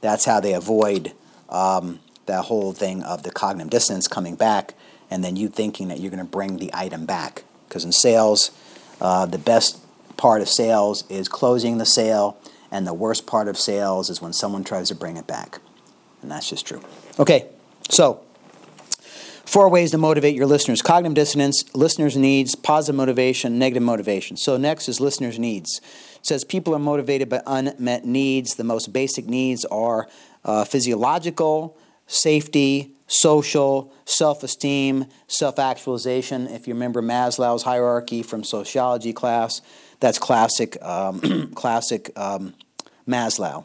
That's 0.00 0.24
how 0.24 0.40
they 0.40 0.54
avoid 0.54 1.12
um, 1.48 2.00
that 2.26 2.46
whole 2.46 2.72
thing 2.72 3.02
of 3.02 3.22
the 3.22 3.30
cognitive 3.30 3.70
dissonance 3.70 4.08
coming 4.08 4.34
back, 4.36 4.74
and 5.10 5.22
then 5.22 5.36
you 5.36 5.48
thinking 5.48 5.88
that 5.88 6.00
you're 6.00 6.10
going 6.10 6.24
to 6.24 6.30
bring 6.30 6.56
the 6.56 6.70
item 6.72 7.06
back. 7.06 7.44
Because 7.68 7.84
in 7.84 7.92
sales, 7.92 8.50
uh, 9.00 9.26
the 9.26 9.38
best 9.38 9.80
part 10.16 10.40
of 10.40 10.48
sales 10.48 11.04
is 11.10 11.28
closing 11.28 11.78
the 11.78 11.86
sale, 11.86 12.38
and 12.70 12.86
the 12.86 12.94
worst 12.94 13.26
part 13.26 13.48
of 13.48 13.58
sales 13.58 14.08
is 14.08 14.22
when 14.22 14.32
someone 14.32 14.64
tries 14.64 14.88
to 14.88 14.94
bring 14.94 15.16
it 15.16 15.26
back. 15.26 15.60
And 16.22 16.30
that's 16.30 16.48
just 16.48 16.66
true. 16.66 16.82
Okay, 17.18 17.46
so 17.90 18.24
Four 19.46 19.68
ways 19.68 19.92
to 19.92 19.98
motivate 19.98 20.34
your 20.34 20.46
listeners 20.46 20.82
cognitive 20.82 21.14
dissonance, 21.14 21.64
listeners' 21.72 22.16
needs, 22.16 22.56
positive 22.56 22.96
motivation, 22.96 23.60
negative 23.60 23.82
motivation. 23.82 24.36
So, 24.36 24.56
next 24.56 24.88
is 24.88 25.00
listeners' 25.00 25.38
needs. 25.38 25.80
It 26.16 26.26
says 26.26 26.44
people 26.44 26.74
are 26.74 26.80
motivated 26.80 27.28
by 27.28 27.42
unmet 27.46 28.04
needs. 28.04 28.56
The 28.56 28.64
most 28.64 28.92
basic 28.92 29.26
needs 29.26 29.64
are 29.66 30.08
uh, 30.44 30.64
physiological, 30.64 31.78
safety, 32.08 32.96
social, 33.06 33.92
self 34.04 34.42
esteem, 34.42 35.06
self 35.28 35.60
actualization. 35.60 36.48
If 36.48 36.66
you 36.66 36.74
remember 36.74 37.00
Maslow's 37.00 37.62
hierarchy 37.62 38.24
from 38.24 38.42
sociology 38.42 39.12
class, 39.12 39.62
that's 40.00 40.18
classic, 40.18 40.76
um, 40.82 41.52
classic 41.54 42.10
um, 42.18 42.54
Maslow. 43.08 43.64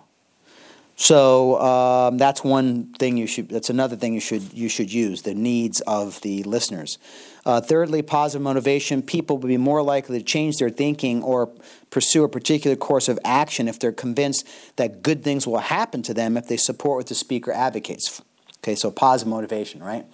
So 1.01 1.59
um, 1.59 2.19
that's 2.19 2.43
one 2.43 2.93
thing 2.93 3.17
you 3.17 3.25
should. 3.25 3.49
That's 3.49 3.71
another 3.71 3.95
thing 3.95 4.13
you 4.13 4.19
should 4.19 4.53
you 4.53 4.69
should 4.69 4.93
use 4.93 5.23
the 5.23 5.33
needs 5.33 5.81
of 5.81 6.21
the 6.21 6.43
listeners. 6.43 6.99
Uh, 7.43 7.59
thirdly, 7.59 8.03
positive 8.03 8.43
motivation. 8.43 9.01
People 9.01 9.39
will 9.39 9.47
be 9.47 9.57
more 9.57 9.81
likely 9.81 10.19
to 10.19 10.23
change 10.23 10.59
their 10.59 10.69
thinking 10.69 11.23
or 11.23 11.49
pursue 11.89 12.23
a 12.23 12.29
particular 12.29 12.75
course 12.75 13.09
of 13.09 13.17
action 13.25 13.67
if 13.67 13.79
they're 13.79 13.91
convinced 13.91 14.47
that 14.75 15.01
good 15.01 15.23
things 15.23 15.47
will 15.47 15.57
happen 15.57 16.03
to 16.03 16.13
them 16.13 16.37
if 16.37 16.47
they 16.47 16.55
support 16.55 16.97
what 16.97 17.07
the 17.07 17.15
speaker 17.15 17.51
advocates. 17.51 18.21
Okay, 18.59 18.75
so 18.75 18.91
positive 18.91 19.31
motivation, 19.31 19.81
right? 19.81 20.05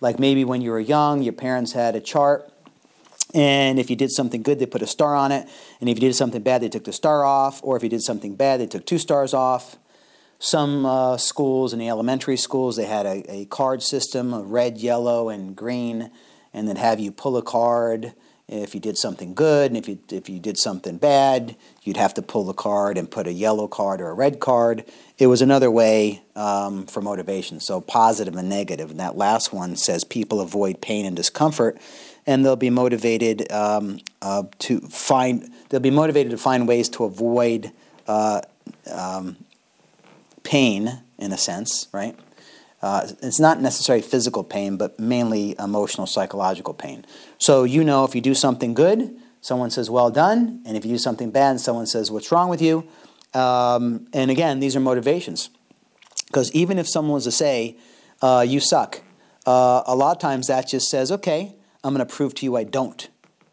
Like 0.00 0.18
maybe 0.18 0.46
when 0.46 0.62
you 0.62 0.70
were 0.70 0.80
young, 0.80 1.20
your 1.22 1.34
parents 1.34 1.72
had 1.72 1.94
a 1.94 2.00
chart, 2.00 2.50
and 3.34 3.78
if 3.78 3.90
you 3.90 3.96
did 3.96 4.10
something 4.10 4.40
good, 4.40 4.58
they 4.58 4.64
put 4.64 4.80
a 4.80 4.86
star 4.86 5.14
on 5.14 5.32
it, 5.32 5.46
and 5.82 5.90
if 5.90 5.98
you 5.98 6.08
did 6.08 6.14
something 6.14 6.40
bad, 6.40 6.62
they 6.62 6.70
took 6.70 6.84
the 6.84 6.94
star 6.94 7.26
off, 7.26 7.60
or 7.62 7.76
if 7.76 7.82
you 7.82 7.90
did 7.90 8.00
something 8.00 8.36
bad, 8.36 8.58
they 8.58 8.66
took 8.66 8.86
two 8.86 8.96
stars 8.96 9.34
off. 9.34 9.76
Some 10.42 10.86
uh, 10.86 11.18
schools, 11.18 11.74
in 11.74 11.78
the 11.78 11.90
elementary 11.90 12.38
schools, 12.38 12.76
they 12.76 12.86
had 12.86 13.04
a, 13.04 13.30
a 13.30 13.44
card 13.44 13.82
system 13.82 14.32
of 14.32 14.50
red, 14.50 14.78
yellow, 14.78 15.28
and 15.28 15.54
green, 15.54 16.10
and 16.54 16.66
then 16.66 16.76
have 16.76 16.98
you 16.98 17.12
pull 17.12 17.36
a 17.36 17.42
card 17.42 18.14
if 18.48 18.74
you 18.74 18.80
did 18.80 18.96
something 18.96 19.34
good, 19.34 19.70
and 19.70 19.76
if 19.76 19.86
you, 19.86 19.98
if 20.10 20.28
you 20.28 20.40
did 20.40 20.56
something 20.58 20.96
bad, 20.96 21.54
you'd 21.82 21.98
have 21.98 22.14
to 22.14 22.22
pull 22.22 22.44
the 22.44 22.54
card 22.54 22.98
and 22.98 23.08
put 23.08 23.26
a 23.28 23.32
yellow 23.32 23.68
card 23.68 24.00
or 24.00 24.08
a 24.08 24.14
red 24.14 24.40
card. 24.40 24.84
It 25.18 25.28
was 25.28 25.40
another 25.40 25.70
way 25.70 26.22
um, 26.34 26.86
for 26.86 27.00
motivation. 27.00 27.60
So 27.60 27.80
positive 27.80 28.34
and 28.34 28.48
negative. 28.48 28.90
And 28.90 28.98
that 28.98 29.16
last 29.16 29.52
one 29.52 29.76
says 29.76 30.02
people 30.02 30.40
avoid 30.40 30.80
pain 30.80 31.06
and 31.06 31.14
discomfort, 31.14 31.78
and 32.26 32.44
they'll 32.44 32.56
be 32.56 32.70
motivated 32.70 33.52
um, 33.52 34.00
uh, 34.20 34.44
to 34.60 34.80
find. 34.80 35.48
They'll 35.68 35.80
be 35.80 35.90
motivated 35.90 36.32
to 36.32 36.38
find 36.38 36.66
ways 36.66 36.88
to 36.90 37.04
avoid 37.04 37.70
uh, 38.08 38.40
um, 38.90 39.36
pain, 40.50 41.00
in 41.16 41.30
a 41.30 41.38
sense, 41.38 41.86
right? 41.92 42.18
Uh, 42.82 43.06
it's 43.22 43.38
not 43.38 43.60
necessarily 43.60 44.02
physical 44.02 44.42
pain, 44.42 44.76
but 44.76 44.98
mainly 44.98 45.54
emotional, 45.60 46.08
psychological 46.08 46.74
pain. 46.74 47.04
So 47.38 47.62
you 47.62 47.84
know 47.84 48.04
if 48.04 48.16
you 48.16 48.20
do 48.20 48.34
something 48.34 48.74
good, 48.74 49.16
someone 49.40 49.70
says, 49.70 49.88
well 49.88 50.10
done. 50.10 50.60
And 50.66 50.76
if 50.76 50.84
you 50.84 50.90
do 50.90 50.98
something 50.98 51.30
bad, 51.30 51.60
someone 51.60 51.86
says, 51.86 52.10
what's 52.10 52.32
wrong 52.32 52.48
with 52.48 52.60
you? 52.60 52.84
Um, 53.32 54.08
and 54.12 54.28
again, 54.28 54.58
these 54.58 54.74
are 54.74 54.80
motivations. 54.80 55.50
Because 56.26 56.50
even 56.50 56.80
if 56.80 56.88
someone 56.88 57.14
was 57.14 57.24
to 57.24 57.30
say, 57.30 57.76
uh, 58.20 58.44
you 58.46 58.58
suck, 58.58 59.02
uh, 59.46 59.84
a 59.86 59.94
lot 59.94 60.16
of 60.16 60.20
times 60.20 60.48
that 60.48 60.66
just 60.66 60.90
says, 60.90 61.12
okay, 61.12 61.54
I'm 61.84 61.94
going 61.94 62.04
to 62.04 62.12
prove 62.12 62.34
to 62.36 62.44
you 62.44 62.56
I 62.56 62.64
don't. 62.64 63.08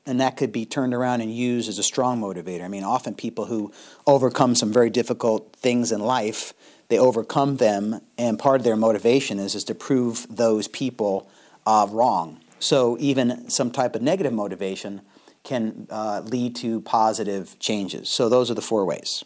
And 0.07 0.19
that 0.19 0.35
could 0.35 0.51
be 0.51 0.65
turned 0.65 0.95
around 0.95 1.21
and 1.21 1.31
used 1.31 1.69
as 1.69 1.77
a 1.77 1.83
strong 1.83 2.19
motivator. 2.19 2.63
I 2.63 2.69
mean, 2.69 2.83
often 2.83 3.13
people 3.13 3.45
who 3.45 3.71
overcome 4.07 4.55
some 4.55 4.73
very 4.73 4.89
difficult 4.89 5.55
things 5.55 5.91
in 5.91 5.99
life 5.99 6.53
they 6.89 6.97
overcome 6.97 7.57
them, 7.57 8.01
and 8.17 8.39
part 8.39 8.61
of 8.61 8.63
their 8.63 8.75
motivation 8.75 9.39
is, 9.39 9.55
is 9.55 9.63
to 9.65 9.75
prove 9.75 10.25
those 10.29 10.67
people 10.67 11.29
uh, 11.65 11.87
wrong. 11.89 12.39
So 12.59 12.97
even 12.99 13.49
some 13.49 13.71
type 13.71 13.95
of 13.95 14.01
negative 14.01 14.33
motivation 14.33 15.01
can 15.43 15.87
uh, 15.89 16.21
lead 16.25 16.55
to 16.57 16.81
positive 16.81 17.57
changes. 17.59 18.09
So 18.09 18.29
those 18.29 18.49
are 18.49 18.53
the 18.53 18.61
four 18.61 18.85
ways. 18.85 19.23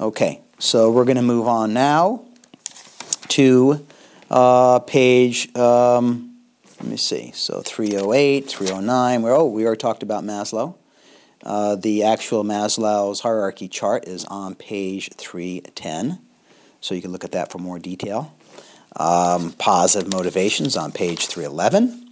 Okay, 0.00 0.40
so 0.58 0.90
we're 0.90 1.04
going 1.04 1.16
to 1.16 1.22
move 1.22 1.46
on 1.46 1.72
now 1.72 2.24
to 3.28 3.86
uh, 4.30 4.80
page, 4.80 5.54
um, 5.56 6.36
let 6.80 6.88
me 6.88 6.96
see, 6.96 7.30
so 7.32 7.62
308, 7.62 8.48
309, 8.48 9.22
where, 9.22 9.32
oh, 9.32 9.46
we 9.46 9.64
already 9.64 9.78
talked 9.78 10.02
about 10.02 10.24
Maslow. 10.24 10.76
Uh, 11.42 11.76
the 11.76 12.02
actual 12.04 12.42
Maslow's 12.42 13.20
hierarchy 13.20 13.68
chart 13.68 14.08
is 14.08 14.24
on 14.26 14.54
page 14.54 15.10
310. 15.16 16.18
So 16.84 16.94
you 16.94 17.00
can 17.00 17.12
look 17.12 17.24
at 17.24 17.32
that 17.32 17.50
for 17.50 17.56
more 17.56 17.78
detail. 17.78 18.34
Um, 18.96 19.52
positive 19.52 20.12
motivations 20.12 20.76
on 20.76 20.92
page 20.92 21.28
311. 21.28 22.10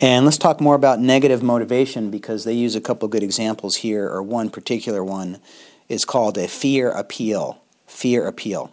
And 0.00 0.24
let's 0.24 0.38
talk 0.38 0.62
more 0.62 0.74
about 0.74 0.98
negative 0.98 1.42
motivation 1.42 2.10
because 2.10 2.44
they 2.44 2.54
use 2.54 2.74
a 2.74 2.80
couple 2.80 3.06
good 3.08 3.22
examples 3.22 3.76
here, 3.76 4.08
or 4.08 4.22
one 4.22 4.48
particular 4.48 5.04
one 5.04 5.40
is 5.90 6.06
called 6.06 6.38
a 6.38 6.48
fear 6.48 6.90
appeal. 6.90 7.60
Fear 7.86 8.26
appeal. 8.26 8.72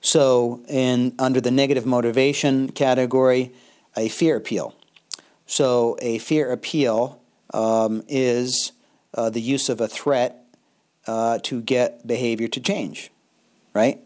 So, 0.00 0.64
in 0.68 1.14
under 1.16 1.40
the 1.40 1.52
negative 1.52 1.86
motivation 1.86 2.72
category, 2.72 3.52
a 3.96 4.08
fear 4.08 4.34
appeal. 4.34 4.74
So, 5.46 5.96
a 6.02 6.18
fear 6.18 6.50
appeal 6.50 7.20
um, 7.52 8.02
is 8.08 8.72
uh, 9.14 9.30
the 9.30 9.40
use 9.40 9.68
of 9.68 9.80
a 9.80 9.86
threat 9.86 10.44
uh, 11.06 11.38
to 11.44 11.62
get 11.62 12.04
behavior 12.04 12.48
to 12.48 12.58
change, 12.58 13.12
right? 13.72 14.00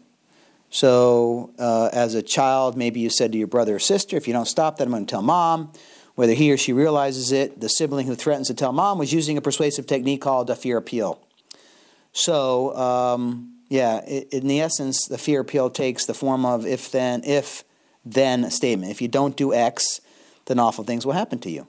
So, 0.69 1.51
uh, 1.57 1.89
as 1.91 2.13
a 2.13 2.21
child, 2.21 2.77
maybe 2.77 2.99
you 2.99 3.09
said 3.09 3.31
to 3.31 3.37
your 3.37 3.47
brother 3.47 3.75
or 3.75 3.79
sister, 3.79 4.17
if 4.17 4.27
you 4.27 4.33
don't 4.33 4.45
stop 4.45 4.77
that, 4.77 4.83
I'm 4.83 4.91
going 4.91 5.05
to 5.05 5.09
tell 5.09 5.21
mom. 5.21 5.71
Whether 6.15 6.33
he 6.33 6.51
or 6.51 6.57
she 6.57 6.73
realizes 6.73 7.31
it, 7.31 7.61
the 7.61 7.69
sibling 7.69 8.05
who 8.05 8.13
threatens 8.13 8.47
to 8.47 8.53
tell 8.53 8.73
mom 8.73 8.97
was 8.97 9.13
using 9.13 9.37
a 9.37 9.41
persuasive 9.41 9.87
technique 9.87 10.21
called 10.21 10.49
a 10.49 10.55
fear 10.55 10.77
appeal. 10.77 11.25
So, 12.11 12.75
um, 12.75 13.55
yeah, 13.69 14.03
in 14.05 14.47
the 14.47 14.59
essence, 14.59 15.07
the 15.07 15.17
fear 15.17 15.39
appeal 15.39 15.69
takes 15.69 16.05
the 16.05 16.13
form 16.13 16.45
of 16.45 16.65
if 16.65 16.91
then, 16.91 17.23
if 17.23 17.63
then 18.03 18.49
statement. 18.51 18.91
If 18.91 19.01
you 19.01 19.07
don't 19.07 19.37
do 19.37 19.53
X, 19.53 20.01
then 20.45 20.59
awful 20.59 20.83
things 20.83 21.05
will 21.05 21.13
happen 21.13 21.39
to 21.39 21.49
you. 21.49 21.67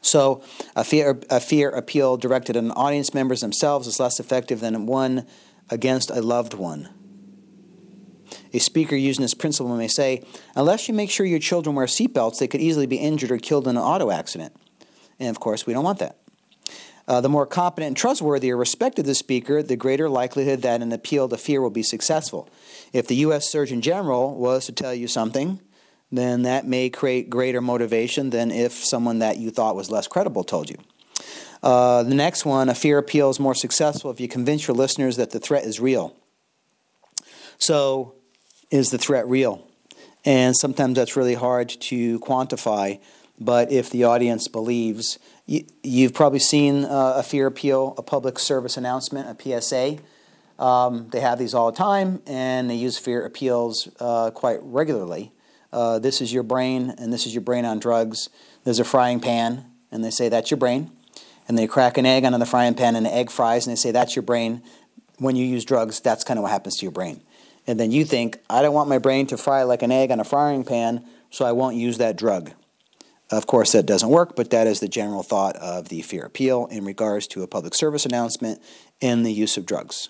So, 0.00 0.42
a 0.74 0.82
fear, 0.82 1.20
a 1.28 1.40
fear 1.40 1.68
appeal 1.68 2.16
directed 2.16 2.56
at 2.56 2.64
audience 2.76 3.12
members 3.12 3.40
themselves 3.40 3.86
is 3.86 4.00
less 4.00 4.18
effective 4.18 4.60
than 4.60 4.86
one 4.86 5.26
against 5.68 6.10
a 6.10 6.22
loved 6.22 6.54
one. 6.54 6.88
A 8.52 8.58
speaker 8.58 8.96
using 8.96 9.22
this 9.22 9.34
principle 9.34 9.74
may 9.76 9.88
say, 9.88 10.24
unless 10.56 10.88
you 10.88 10.94
make 10.94 11.10
sure 11.10 11.26
your 11.26 11.38
children 11.38 11.76
wear 11.76 11.86
seatbelts, 11.86 12.38
they 12.38 12.48
could 12.48 12.60
easily 12.60 12.86
be 12.86 12.96
injured 12.96 13.30
or 13.30 13.38
killed 13.38 13.68
in 13.68 13.76
an 13.76 13.82
auto 13.82 14.10
accident. 14.10 14.54
And 15.18 15.28
of 15.28 15.40
course, 15.40 15.66
we 15.66 15.72
don't 15.72 15.84
want 15.84 15.98
that. 16.00 16.16
Uh, 17.06 17.20
the 17.20 17.28
more 17.28 17.46
competent 17.46 17.88
and 17.88 17.96
trustworthy 17.96 18.52
or 18.52 18.56
respected 18.56 19.04
the 19.04 19.14
speaker, 19.14 19.62
the 19.62 19.76
greater 19.76 20.08
likelihood 20.08 20.62
that 20.62 20.80
an 20.80 20.92
appeal 20.92 21.28
to 21.28 21.36
fear 21.36 21.60
will 21.60 21.70
be 21.70 21.82
successful. 21.82 22.48
If 22.92 23.08
the 23.08 23.16
U.S. 23.16 23.50
Surgeon 23.50 23.80
General 23.80 24.34
was 24.34 24.66
to 24.66 24.72
tell 24.72 24.94
you 24.94 25.08
something, 25.08 25.60
then 26.12 26.42
that 26.42 26.66
may 26.66 26.88
create 26.90 27.30
greater 27.30 27.60
motivation 27.60 28.30
than 28.30 28.50
if 28.50 28.72
someone 28.72 29.20
that 29.20 29.38
you 29.38 29.50
thought 29.50 29.76
was 29.76 29.90
less 29.90 30.06
credible 30.06 30.44
told 30.44 30.70
you. 30.70 30.76
Uh, 31.62 32.02
the 32.02 32.14
next 32.14 32.44
one, 32.44 32.68
a 32.68 32.74
fear 32.74 32.98
appeal 32.98 33.28
is 33.28 33.38
more 33.38 33.54
successful 33.54 34.10
if 34.10 34.20
you 34.20 34.28
convince 34.28 34.66
your 34.66 34.76
listeners 34.76 35.16
that 35.16 35.30
the 35.30 35.40
threat 35.40 35.64
is 35.64 35.78
real. 35.78 36.16
So, 37.58 38.14
is 38.70 38.90
the 38.90 38.98
threat 38.98 39.26
real? 39.28 39.66
And 40.24 40.56
sometimes 40.56 40.96
that's 40.96 41.16
really 41.16 41.34
hard 41.34 41.68
to 41.68 42.20
quantify. 42.20 43.00
but 43.42 43.72
if 43.72 43.88
the 43.88 44.04
audience 44.04 44.48
believes, 44.48 45.18
you, 45.46 45.64
you've 45.82 46.12
probably 46.12 46.38
seen 46.38 46.84
uh, 46.84 47.14
a 47.16 47.22
fear 47.22 47.46
appeal, 47.46 47.94
a 47.96 48.02
public 48.02 48.38
service 48.38 48.76
announcement, 48.76 49.28
a 49.28 49.60
PSA. 49.60 49.98
Um, 50.62 51.08
they 51.08 51.20
have 51.20 51.38
these 51.38 51.54
all 51.54 51.70
the 51.72 51.76
time, 51.76 52.22
and 52.26 52.68
they 52.68 52.74
use 52.74 52.98
fear 52.98 53.24
appeals 53.24 53.88
uh, 53.98 54.30
quite 54.30 54.58
regularly. 54.62 55.32
Uh, 55.72 55.98
this 55.98 56.20
is 56.20 56.32
your 56.32 56.42
brain, 56.42 56.94
and 56.98 57.12
this 57.12 57.26
is 57.26 57.34
your 57.34 57.40
brain 57.40 57.64
on 57.64 57.78
drugs. 57.78 58.28
There's 58.64 58.78
a 58.78 58.84
frying 58.84 59.20
pan, 59.20 59.64
and 59.90 60.04
they 60.04 60.10
say 60.10 60.28
that's 60.28 60.50
your 60.50 60.58
brain. 60.58 60.90
And 61.48 61.56
they 61.56 61.66
crack 61.66 61.96
an 61.96 62.06
egg 62.06 62.24
onto 62.24 62.38
the 62.38 62.46
frying 62.46 62.74
pan, 62.74 62.94
and 62.94 63.06
the 63.06 63.14
egg 63.14 63.30
fries, 63.30 63.66
and 63.66 63.72
they 63.72 63.80
say 63.80 63.90
that's 63.90 64.14
your 64.14 64.22
brain. 64.22 64.62
When 65.18 65.34
you 65.34 65.46
use 65.46 65.64
drugs, 65.64 66.00
that's 66.00 66.24
kind 66.24 66.38
of 66.38 66.42
what 66.42 66.52
happens 66.52 66.76
to 66.76 66.82
your 66.84 66.92
brain. 66.92 67.22
And 67.66 67.78
then 67.78 67.90
you 67.90 68.04
think, 68.04 68.38
I 68.48 68.62
don't 68.62 68.74
want 68.74 68.88
my 68.88 68.98
brain 68.98 69.26
to 69.28 69.36
fry 69.36 69.62
like 69.62 69.82
an 69.82 69.92
egg 69.92 70.10
on 70.10 70.20
a 70.20 70.24
frying 70.24 70.64
pan, 70.64 71.04
so 71.30 71.44
I 71.44 71.52
won't 71.52 71.76
use 71.76 71.98
that 71.98 72.16
drug. 72.16 72.52
Of 73.30 73.46
course, 73.46 73.72
that 73.72 73.86
doesn't 73.86 74.08
work, 74.08 74.34
but 74.34 74.50
that 74.50 74.66
is 74.66 74.80
the 74.80 74.88
general 74.88 75.22
thought 75.22 75.54
of 75.56 75.88
the 75.88 76.02
fear 76.02 76.24
appeal 76.24 76.66
in 76.66 76.84
regards 76.84 77.28
to 77.28 77.42
a 77.42 77.46
public 77.46 77.74
service 77.74 78.04
announcement 78.04 78.60
in 79.00 79.22
the 79.22 79.32
use 79.32 79.56
of 79.56 79.66
drugs. 79.66 80.08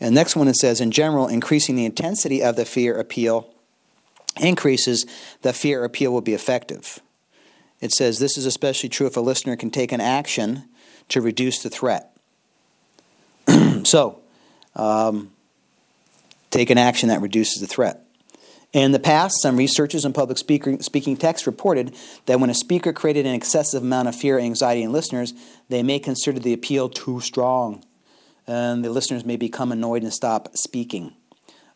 And 0.00 0.14
next 0.14 0.34
one 0.34 0.48
it 0.48 0.56
says, 0.56 0.80
in 0.80 0.90
general, 0.90 1.26
increasing 1.26 1.76
the 1.76 1.84
intensity 1.84 2.42
of 2.42 2.56
the 2.56 2.64
fear 2.64 2.98
appeal 2.98 3.52
increases 4.40 5.04
the 5.42 5.52
fear 5.52 5.84
appeal 5.84 6.12
will 6.12 6.20
be 6.20 6.34
effective. 6.34 7.00
It 7.80 7.92
says 7.92 8.18
this 8.18 8.38
is 8.38 8.46
especially 8.46 8.88
true 8.88 9.06
if 9.06 9.16
a 9.16 9.20
listener 9.20 9.56
can 9.56 9.70
take 9.70 9.92
an 9.92 10.00
action 10.00 10.64
to 11.08 11.20
reduce 11.20 11.62
the 11.62 11.70
threat. 11.70 12.16
so, 13.84 14.20
um, 14.74 15.32
take 16.50 16.70
an 16.70 16.78
action 16.78 17.08
that 17.08 17.20
reduces 17.20 17.60
the 17.60 17.66
threat. 17.66 18.04
In 18.72 18.92
the 18.92 18.98
past, 18.98 19.40
some 19.40 19.56
researchers 19.56 20.04
and 20.04 20.14
public 20.14 20.36
speaker, 20.36 20.76
speaking 20.82 21.16
texts 21.16 21.46
reported 21.46 21.94
that 22.26 22.38
when 22.38 22.50
a 22.50 22.54
speaker 22.54 22.92
created 22.92 23.24
an 23.24 23.34
excessive 23.34 23.82
amount 23.82 24.08
of 24.08 24.14
fear 24.14 24.38
anxiety 24.38 24.82
in 24.82 24.92
listeners, 24.92 25.32
they 25.70 25.82
may 25.82 25.98
consider 25.98 26.38
the 26.38 26.52
appeal 26.52 26.90
too 26.90 27.20
strong, 27.20 27.82
and 28.46 28.84
the 28.84 28.90
listeners 28.90 29.24
may 29.24 29.36
become 29.36 29.72
annoyed 29.72 30.02
and 30.02 30.12
stop 30.12 30.54
speaking. 30.54 31.14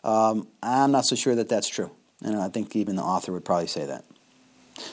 Um, 0.04 0.48
I'm 0.62 0.90
not 0.90 1.06
so 1.06 1.16
sure 1.16 1.34
that 1.34 1.48
that's 1.48 1.68
true, 1.68 1.90
and 2.22 2.36
I 2.36 2.48
think 2.48 2.76
even 2.76 2.96
the 2.96 3.02
author 3.02 3.32
would 3.32 3.44
probably 3.44 3.68
say 3.68 3.86
that. 3.86 4.04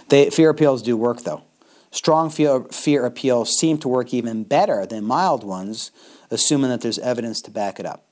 They, 0.08 0.30
fear 0.30 0.50
appeals 0.50 0.82
do 0.82 0.96
work, 0.96 1.24
though. 1.24 1.44
Strong 1.92 2.30
fear, 2.30 2.62
fear 2.72 3.06
appeals 3.06 3.58
seem 3.58 3.78
to 3.80 3.88
work 3.88 4.13
even 4.13 4.44
better 4.44 4.86
than 4.86 5.04
mild 5.04 5.44
ones, 5.44 5.92
assuming 6.32 6.70
that 6.70 6.82
there's 6.82 7.00
evidence 7.00 7.42
to 7.42 7.52
back 7.52 7.80
it 7.80 7.86
up. 7.86 8.06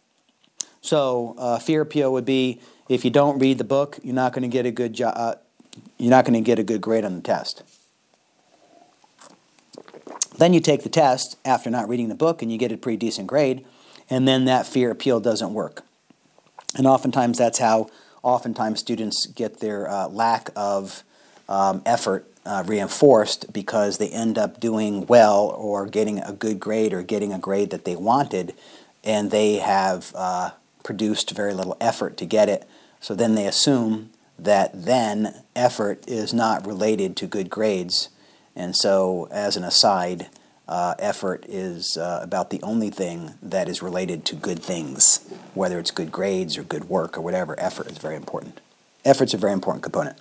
So, 0.88 1.36
uh, 1.38 1.60
fear 1.60 1.82
appeal 1.82 2.14
would 2.14 2.24
be 2.24 2.62
if 2.88 3.04
you 3.04 3.12
don't 3.12 3.40
read 3.40 3.58
the 3.58 3.66
book, 3.66 4.00
you're 4.04 4.16
not 4.16 4.32
going 4.32 4.44
to 4.44 4.48
get 4.48 4.66
a 4.66 4.72
good 4.72 4.94
jo- 4.94 5.10
uh, 5.10 5.36
you're 5.98 6.10
not 6.10 6.24
going 6.24 6.34
to 6.34 6.40
get 6.40 6.60
a 6.60 6.64
good 6.64 6.80
grade 6.80 7.04
on 7.04 7.14
the 7.14 7.22
test. 7.22 7.62
Then 10.38 10.54
you 10.54 10.62
take 10.62 10.84
the 10.84 10.90
test 10.90 11.36
after 11.44 11.70
not 11.70 11.90
reading 11.90 12.08
the 12.08 12.16
book 12.16 12.42
and 12.42 12.50
you 12.50 12.58
get 12.58 12.72
a 12.72 12.78
pretty 12.78 12.96
decent 12.96 13.28
grade, 13.28 13.66
and 14.10 14.26
then 14.26 14.46
that 14.46 14.66
fear 14.66 14.90
appeal 14.90 15.20
doesn't 15.20 15.54
work. 15.54 15.84
And 16.78 16.88
oftentimes 16.88 17.38
that's 17.38 17.60
how 17.60 17.90
oftentimes 18.24 18.80
students 18.80 19.26
get 19.26 19.60
their 19.60 19.90
uh, 19.90 20.08
lack 20.08 20.52
of 20.56 21.04
um, 21.50 21.82
effort 21.86 22.32
uh, 22.46 22.64
reinforced 22.66 23.52
because 23.52 23.98
they 23.98 24.08
end 24.08 24.38
up 24.38 24.62
doing 24.62 25.06
well 25.08 25.48
or 25.50 25.86
getting 25.86 26.20
a 26.20 26.32
good 26.32 26.62
grade 26.62 26.94
or 26.94 27.04
getting 27.04 27.34
a 27.34 27.40
grade 27.40 27.72
that 27.72 27.84
they 27.84 27.98
wanted, 27.98 28.54
and 29.04 29.32
they 29.32 29.56
have 29.56 30.14
uh, 30.16 30.52
produced 30.84 31.32
very 31.32 31.54
little 31.54 31.78
effort 31.82 32.18
to 32.18 32.26
get 32.26 32.50
it. 32.50 32.68
So 33.00 33.16
then 33.16 33.36
they 33.36 33.46
assume 33.46 34.12
that 34.40 34.86
then 34.86 35.44
effort 35.56 36.04
is 36.08 36.34
not 36.34 36.66
related 36.66 37.16
to 37.18 37.28
good 37.28 37.50
grades. 37.50 38.10
And 38.56 38.76
so, 38.76 39.28
as 39.32 39.56
an 39.56 39.64
aside, 39.64 40.30
uh, 40.68 40.96
effort 41.00 41.46
is 41.48 41.98
uh, 41.98 42.20
about 42.22 42.50
the 42.50 42.62
only 42.62 42.90
thing 42.90 43.36
that 43.42 43.70
is 43.70 43.82
related 43.82 44.26
to 44.26 44.36
good 44.36 44.60
things, 44.60 45.28
whether 45.54 45.80
it's 45.80 45.92
good 45.92 46.12
grades 46.12 46.58
or 46.58 46.64
good 46.64 46.86
work 46.86 47.18
or 47.18 47.22
whatever. 47.22 47.58
Effort 47.60 47.88
is 47.88 47.98
very 47.98 48.16
important. 48.16 48.60
Effort's 49.06 49.34
a 49.34 49.38
very 49.38 49.54
important 49.54 49.84
component. 49.84 50.18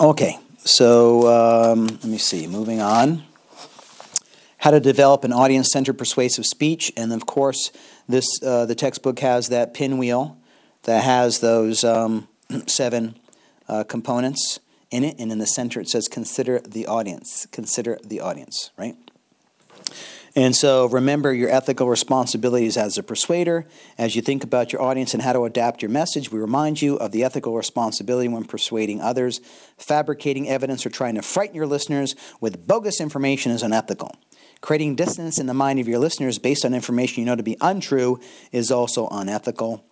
Okay, 0.00 0.38
so 0.58 1.28
um, 1.28 1.86
let 1.86 2.04
me 2.04 2.18
see. 2.18 2.46
Moving 2.46 2.80
on. 2.80 3.22
How 4.58 4.70
to 4.70 4.80
develop 4.80 5.24
an 5.24 5.32
audience 5.32 5.70
centered 5.70 5.98
persuasive 5.98 6.44
speech. 6.46 6.92
And 6.96 7.12
of 7.12 7.26
course, 7.26 7.70
this 8.08 8.26
uh, 8.42 8.66
the 8.66 8.74
textbook 8.74 9.18
has 9.20 9.48
that 9.48 9.74
pinwheel 9.74 10.36
that 10.82 11.02
has 11.04 11.40
those 11.40 11.84
um, 11.84 12.28
seven 12.66 13.16
uh, 13.68 13.84
components 13.84 14.60
in 14.90 15.04
it, 15.04 15.16
and 15.18 15.32
in 15.32 15.38
the 15.38 15.46
center 15.46 15.80
it 15.80 15.88
says 15.88 16.08
"Consider 16.08 16.60
the 16.60 16.86
audience." 16.86 17.46
Consider 17.50 17.98
the 18.04 18.20
audience, 18.20 18.70
right? 18.76 18.96
And 20.36 20.56
so 20.56 20.86
remember 20.86 21.32
your 21.32 21.48
ethical 21.48 21.88
responsibilities 21.88 22.76
as 22.76 22.98
a 22.98 23.04
persuader. 23.04 23.66
As 23.96 24.16
you 24.16 24.22
think 24.22 24.42
about 24.42 24.72
your 24.72 24.82
audience 24.82 25.14
and 25.14 25.22
how 25.22 25.32
to 25.32 25.44
adapt 25.44 25.80
your 25.80 25.92
message, 25.92 26.32
we 26.32 26.40
remind 26.40 26.82
you 26.82 26.96
of 26.96 27.12
the 27.12 27.22
ethical 27.22 27.54
responsibility 27.54 28.26
when 28.26 28.44
persuading 28.44 29.00
others. 29.00 29.40
Fabricating 29.78 30.48
evidence 30.48 30.84
or 30.84 30.90
trying 30.90 31.14
to 31.14 31.22
frighten 31.22 31.54
your 31.54 31.68
listeners 31.68 32.16
with 32.40 32.66
bogus 32.66 33.00
information 33.00 33.52
is 33.52 33.62
unethical. 33.62 34.16
Creating 34.64 34.94
distance 34.94 35.38
in 35.38 35.44
the 35.44 35.52
mind 35.52 35.78
of 35.78 35.86
your 35.86 35.98
listeners 35.98 36.38
based 36.38 36.64
on 36.64 36.72
information 36.72 37.20
you 37.20 37.26
know 37.26 37.36
to 37.36 37.42
be 37.42 37.58
untrue 37.60 38.18
is 38.50 38.70
also 38.70 39.06
unethical. 39.08 39.84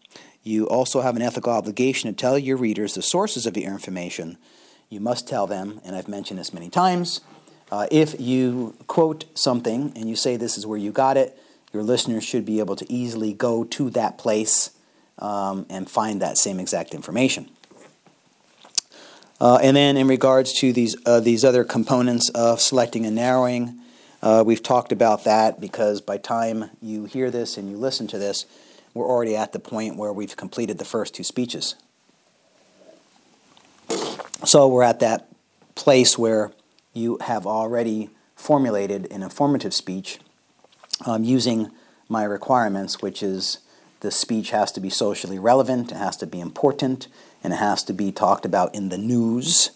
You 0.43 0.67
also 0.67 1.03
have 1.03 1.15
an 1.15 1.21
ethical 1.21 1.53
obligation 1.53 2.09
to 2.09 2.17
tell 2.17 2.39
your 2.39 2.57
readers 2.57 2.95
the 2.95 3.03
sources 3.03 3.45
of 3.45 3.55
your 3.55 3.71
information. 3.71 4.39
You 4.89 4.99
must 4.99 5.29
tell 5.29 5.47
them, 5.47 5.83
and 5.85 5.95
I've 5.95 6.09
mentioned 6.09 6.41
this 6.41 6.55
many 6.55 6.71
times, 6.71 7.21
uh, 7.71 7.87
if 7.91 8.19
you 8.19 8.75
quote 8.87 9.27
something 9.35 9.93
and 9.95 10.09
you 10.09 10.17
say 10.17 10.39
this 10.39 10.57
is 10.57 10.67
where 10.67 10.79
you 10.79 10.91
got 10.91 11.19
it, 11.19 11.39
your 11.75 11.83
listeners 11.83 12.25
should 12.25 12.47
be 12.47 12.59
able 12.59 12.77
to 12.77 12.91
easily 12.91 13.35
go 13.35 13.65
to 13.65 13.91
that 13.91 14.17
place 14.17 14.71
um, 15.19 15.67
and 15.69 15.91
find 15.91 16.23
that 16.23 16.39
same 16.39 16.59
exact 16.59 16.95
information. 16.95 17.51
Uh, 19.39 19.59
and 19.63 19.77
then, 19.77 19.99
in 19.99 20.09
regards 20.09 20.55
to 20.61 20.73
these 20.73 20.97
uh, 21.05 21.21
these 21.21 21.45
other 21.45 21.63
components 21.63 22.31
of 22.31 22.59
selecting 22.59 23.05
and 23.05 23.17
narrowing, 23.17 23.82
uh, 24.23 24.45
we've 24.47 24.63
talked 24.63 24.93
about 24.93 25.25
that 25.25 25.61
because 25.61 26.01
by 26.01 26.17
time 26.17 26.71
you 26.81 27.07
hear 27.07 27.31
this 27.31 27.57
and 27.57 27.69
you 27.69 27.77
listen 27.77 28.07
to 28.07 28.19
this, 28.19 28.47
we're 28.95 29.09
already 29.09 29.35
at 29.35 29.53
the 29.53 29.59
point 29.59 29.97
where 29.97 30.13
we've 30.13 30.37
completed 30.37 30.79
the 30.79 30.85
first 30.85 31.15
two 31.15 31.25
speeches. 31.25 31.75
So 34.45 34.69
we're 34.69 34.85
at 34.85 35.01
that 35.01 35.29
place 35.75 36.17
where 36.17 36.53
you 36.93 37.19
have 37.23 37.47
already 37.47 38.11
formulated 38.37 39.11
an 39.11 39.23
informative 39.23 39.75
speech 39.75 40.19
um, 41.07 41.25
using 41.25 41.71
my 42.09 42.25
requirements, 42.25 43.01
which 43.01 43.23
is 43.23 43.59
the 44.01 44.11
speech 44.11 44.51
has 44.51 44.71
to 44.73 44.81
be 44.81 44.91
socially 44.91 45.39
relevant, 45.39 45.93
it 45.93 45.97
has 45.97 46.17
to 46.19 46.27
be 46.27 46.41
important, 46.41 47.09
and 47.43 47.53
it 47.53 47.57
has 47.57 47.83
to 47.85 47.93
be 47.93 48.13
talked 48.13 48.45
about 48.45 48.75
in 48.75 48.89
the 48.89 48.99
news 48.99 49.71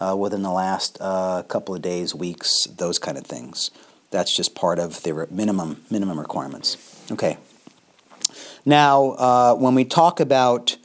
uh, 0.00 0.16
within 0.18 0.42
the 0.42 0.50
last 0.50 0.98
uh, 1.00 1.42
couple 1.44 1.74
of 1.74 1.82
days, 1.82 2.14
weeks, 2.14 2.64
those 2.76 2.98
kind 2.98 3.16
of 3.16 3.24
things. 3.24 3.70
That's 4.10 4.34
just 4.34 4.54
part 4.54 4.78
of 4.78 5.02
the 5.02 5.26
minimum 5.30 5.84
minimum 5.90 6.18
requirements. 6.18 6.76
Okay. 7.10 7.38
Now, 8.64 9.10
uh, 9.12 9.54
when 9.54 9.74
we 9.74 9.84
talk 9.84 10.20
about 10.20 10.76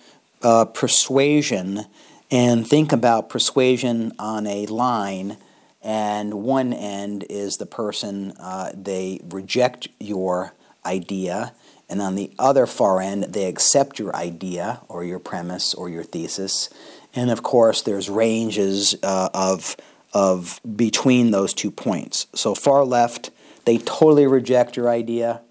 uh, 0.41 0.65
persuasion 0.65 1.85
and 2.31 2.67
think 2.67 2.91
about 2.91 3.29
persuasion 3.29 4.13
on 4.17 4.47
a 4.47 4.65
line, 4.67 5.37
and 5.81 6.33
one 6.33 6.73
end 6.73 7.25
is 7.29 7.57
the 7.57 7.65
person 7.65 8.33
uh, 8.39 8.71
they 8.73 9.19
reject 9.29 9.89
your 9.99 10.53
idea 10.85 11.53
and 11.89 12.01
on 12.01 12.15
the 12.15 12.31
other 12.39 12.65
far 12.65 13.01
end 13.01 13.23
they 13.23 13.45
accept 13.45 13.99
your 13.99 14.15
idea 14.15 14.81
or 14.87 15.03
your 15.03 15.19
premise 15.19 15.73
or 15.73 15.89
your 15.89 16.03
thesis 16.03 16.69
and 17.13 17.29
of 17.29 17.43
course 17.43 17.81
there's 17.81 18.09
ranges 18.09 18.95
uh, 19.03 19.29
of 19.33 19.75
of 20.13 20.61
between 20.75 21.31
those 21.31 21.53
two 21.53 21.71
points. 21.71 22.27
So 22.33 22.55
far 22.55 22.83
left 22.83 23.31
they 23.65 23.77
totally 23.77 24.27
reject 24.27 24.75
your 24.75 24.89
idea 24.89 25.41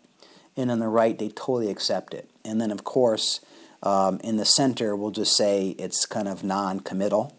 and 0.57 0.71
on 0.71 0.79
the 0.79 0.89
right 0.89 1.19
they 1.19 1.29
totally 1.29 1.71
accept 1.71 2.15
it. 2.15 2.29
And 2.45 2.61
then 2.61 2.71
of 2.71 2.85
course 2.85 3.41
um, 3.83 4.21
in 4.23 4.37
the 4.37 4.45
center 4.45 4.95
we'll 4.95 5.11
just 5.11 5.37
say 5.37 5.71
it's 5.79 6.07
kind 6.07 6.29
of 6.29 6.45
non-committal. 6.45 7.37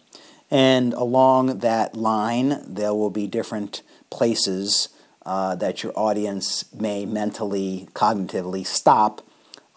And 0.52 0.94
along 0.94 1.60
that 1.60 1.96
line, 1.96 2.62
there 2.68 2.94
will 2.94 3.10
be 3.10 3.26
different 3.26 3.82
places 4.12 4.90
uh, 5.26 5.56
that 5.56 5.82
your 5.82 5.98
audience 5.98 6.72
may 6.74 7.08
mentally, 7.08 7.88
cognitively 7.94 8.64
stop 8.64 9.22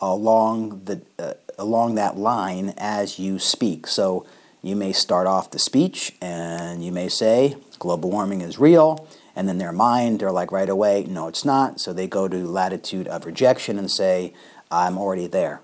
along 0.00 0.84
the 0.84 1.00
uh, 1.18 1.32
along 1.58 1.94
that 1.94 2.18
line 2.18 2.74
as 2.76 3.18
you 3.18 3.38
speak. 3.38 3.86
So 3.86 4.26
you 4.66 4.74
may 4.74 4.92
start 4.92 5.28
off 5.28 5.52
the 5.52 5.58
speech 5.58 6.12
and 6.20 6.84
you 6.84 6.90
may 6.90 7.08
say 7.08 7.56
global 7.78 8.10
warming 8.10 8.40
is 8.40 8.58
real, 8.58 9.08
and 9.36 9.48
then 9.48 9.58
their 9.58 9.72
mind 9.72 10.18
they're 10.18 10.32
like 10.32 10.50
right 10.50 10.68
away, 10.68 11.04
no, 11.04 11.28
it's 11.28 11.44
not. 11.44 11.78
So 11.78 11.92
they 11.92 12.06
go 12.06 12.26
to 12.26 12.46
latitude 12.46 13.06
of 13.06 13.26
rejection 13.26 13.78
and 13.78 13.90
say, 13.90 14.34
I'm 14.70 14.98
already 14.98 15.28
there. 15.28 15.60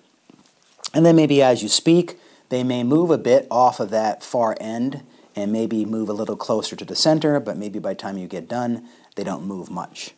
And 0.94 1.04
then 1.04 1.16
maybe 1.16 1.42
as 1.42 1.62
you 1.62 1.68
speak, 1.68 2.18
they 2.48 2.62
may 2.62 2.84
move 2.84 3.10
a 3.10 3.18
bit 3.18 3.46
off 3.50 3.80
of 3.80 3.90
that 3.90 4.22
far 4.22 4.56
end 4.60 5.02
and 5.34 5.50
maybe 5.50 5.84
move 5.84 6.08
a 6.08 6.12
little 6.12 6.36
closer 6.36 6.76
to 6.76 6.84
the 6.84 6.94
center, 6.94 7.40
but 7.40 7.56
maybe 7.56 7.78
by 7.78 7.94
the 7.94 7.98
time 7.98 8.18
you 8.18 8.28
get 8.28 8.48
done, 8.48 8.86
they 9.16 9.24
don't 9.24 9.44
move 9.44 9.70
much. 9.70 10.12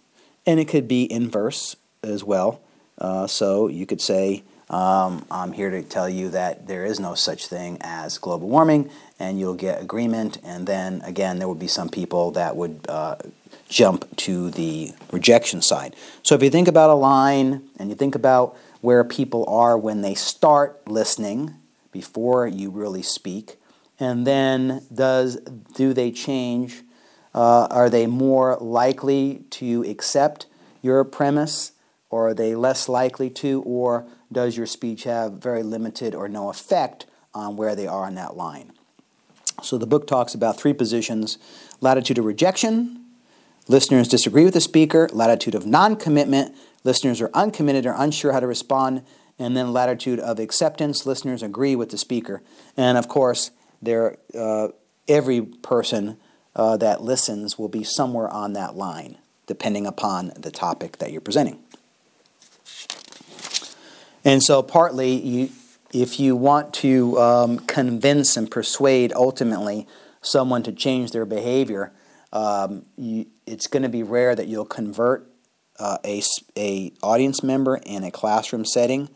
And 0.44 0.60
it 0.60 0.66
could 0.66 0.88
be 0.88 1.10
inverse 1.10 1.76
as 2.02 2.24
well. 2.24 2.60
Uh, 2.98 3.26
so 3.28 3.68
you 3.68 3.86
could 3.86 4.00
say, 4.00 4.42
um, 4.70 5.24
I'm 5.30 5.52
here 5.52 5.70
to 5.70 5.82
tell 5.82 6.08
you 6.08 6.30
that 6.30 6.66
there 6.66 6.84
is 6.84 6.98
no 6.98 7.14
such 7.14 7.46
thing 7.46 7.78
as 7.80 8.18
global 8.18 8.48
warming, 8.48 8.90
and 9.18 9.38
you'll 9.38 9.54
get 9.54 9.80
agreement. 9.80 10.38
And 10.42 10.66
then 10.66 11.02
again, 11.02 11.38
there 11.38 11.48
would 11.48 11.58
be 11.58 11.68
some 11.68 11.88
people 11.88 12.30
that 12.32 12.56
would 12.56 12.86
uh, 12.88 13.16
jump 13.68 14.16
to 14.16 14.50
the 14.50 14.92
rejection 15.12 15.62
side. 15.62 15.94
So 16.22 16.34
if 16.34 16.42
you 16.42 16.50
think 16.50 16.68
about 16.68 16.90
a 16.90 16.94
line 16.94 17.68
and 17.78 17.90
you 17.90 17.94
think 17.94 18.14
about 18.14 18.56
where 18.80 19.04
people 19.04 19.44
are 19.48 19.78
when 19.78 20.02
they 20.02 20.14
start 20.14 20.86
listening 20.88 21.54
before 21.92 22.46
you 22.46 22.70
really 22.70 23.02
speak, 23.02 23.56
and 24.00 24.26
then 24.26 24.82
does 24.92 25.36
do 25.74 25.92
they 25.92 26.10
change? 26.10 26.82
Uh, 27.34 27.66
are 27.70 27.90
they 27.90 28.06
more 28.06 28.56
likely 28.56 29.44
to 29.50 29.82
accept 29.88 30.46
your 30.82 31.04
premise, 31.04 31.72
or 32.10 32.28
are 32.28 32.34
they 32.34 32.54
less 32.54 32.88
likely 32.88 33.30
to, 33.30 33.62
or 33.62 34.06
does 34.30 34.56
your 34.56 34.66
speech 34.66 35.04
have 35.04 35.34
very 35.34 35.62
limited 35.62 36.14
or 36.14 36.28
no 36.28 36.48
effect 36.48 37.06
on 37.34 37.56
where 37.56 37.74
they 37.74 37.86
are 37.86 38.04
on 38.04 38.14
that 38.14 38.36
line? 38.36 38.72
So 39.62 39.78
the 39.78 39.86
book 39.86 40.06
talks 40.06 40.34
about 40.34 40.58
three 40.58 40.72
positions 40.72 41.38
latitude 41.80 42.18
of 42.18 42.24
rejection, 42.24 43.04
listeners 43.68 44.08
disagree 44.08 44.44
with 44.44 44.54
the 44.54 44.60
speaker, 44.60 45.08
latitude 45.12 45.54
of 45.54 45.66
non 45.66 45.96
commitment, 45.96 46.54
listeners 46.82 47.20
are 47.20 47.30
uncommitted 47.34 47.86
or 47.86 47.94
unsure 47.96 48.32
how 48.32 48.40
to 48.40 48.46
respond, 48.46 49.02
and 49.38 49.56
then 49.56 49.72
latitude 49.72 50.20
of 50.20 50.38
acceptance, 50.38 51.06
listeners 51.06 51.42
agree 51.42 51.76
with 51.76 51.90
the 51.90 51.98
speaker. 51.98 52.42
And 52.76 52.96
of 52.96 53.08
course, 53.08 53.50
there, 53.82 54.18
uh, 54.38 54.68
every 55.08 55.42
person 55.42 56.18
uh, 56.54 56.76
that 56.78 57.02
listens 57.02 57.58
will 57.58 57.68
be 57.68 57.84
somewhere 57.84 58.28
on 58.28 58.52
that 58.52 58.76
line, 58.76 59.18
depending 59.46 59.86
upon 59.86 60.32
the 60.36 60.50
topic 60.50 60.98
that 60.98 61.10
you're 61.10 61.20
presenting. 61.20 61.63
And 64.24 64.42
so, 64.42 64.62
partly, 64.62 65.14
you, 65.14 65.50
if 65.92 66.18
you 66.18 66.34
want 66.34 66.72
to 66.74 67.18
um, 67.20 67.58
convince 67.60 68.36
and 68.36 68.50
persuade 68.50 69.12
ultimately 69.12 69.86
someone 70.22 70.62
to 70.62 70.72
change 70.72 71.10
their 71.10 71.26
behavior, 71.26 71.92
um, 72.32 72.86
you, 72.96 73.26
it's 73.46 73.66
going 73.66 73.82
to 73.82 73.88
be 73.88 74.02
rare 74.02 74.34
that 74.34 74.48
you'll 74.48 74.64
convert 74.64 75.30
uh, 75.78 75.98
a, 76.04 76.22
a 76.56 76.92
audience 77.02 77.42
member 77.42 77.76
in 77.76 78.04
a 78.04 78.10
classroom 78.10 78.64
setting 78.64 79.08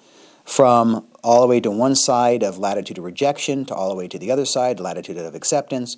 from 0.44 1.06
all 1.22 1.42
the 1.42 1.46
way 1.46 1.60
to 1.60 1.70
one 1.70 1.94
side 1.94 2.42
of 2.42 2.58
latitude 2.58 2.98
of 2.98 3.04
rejection 3.04 3.64
to 3.66 3.74
all 3.74 3.90
the 3.90 3.94
way 3.94 4.08
to 4.08 4.18
the 4.18 4.30
other 4.30 4.46
side, 4.46 4.80
latitude 4.80 5.18
of 5.18 5.34
acceptance, 5.34 5.96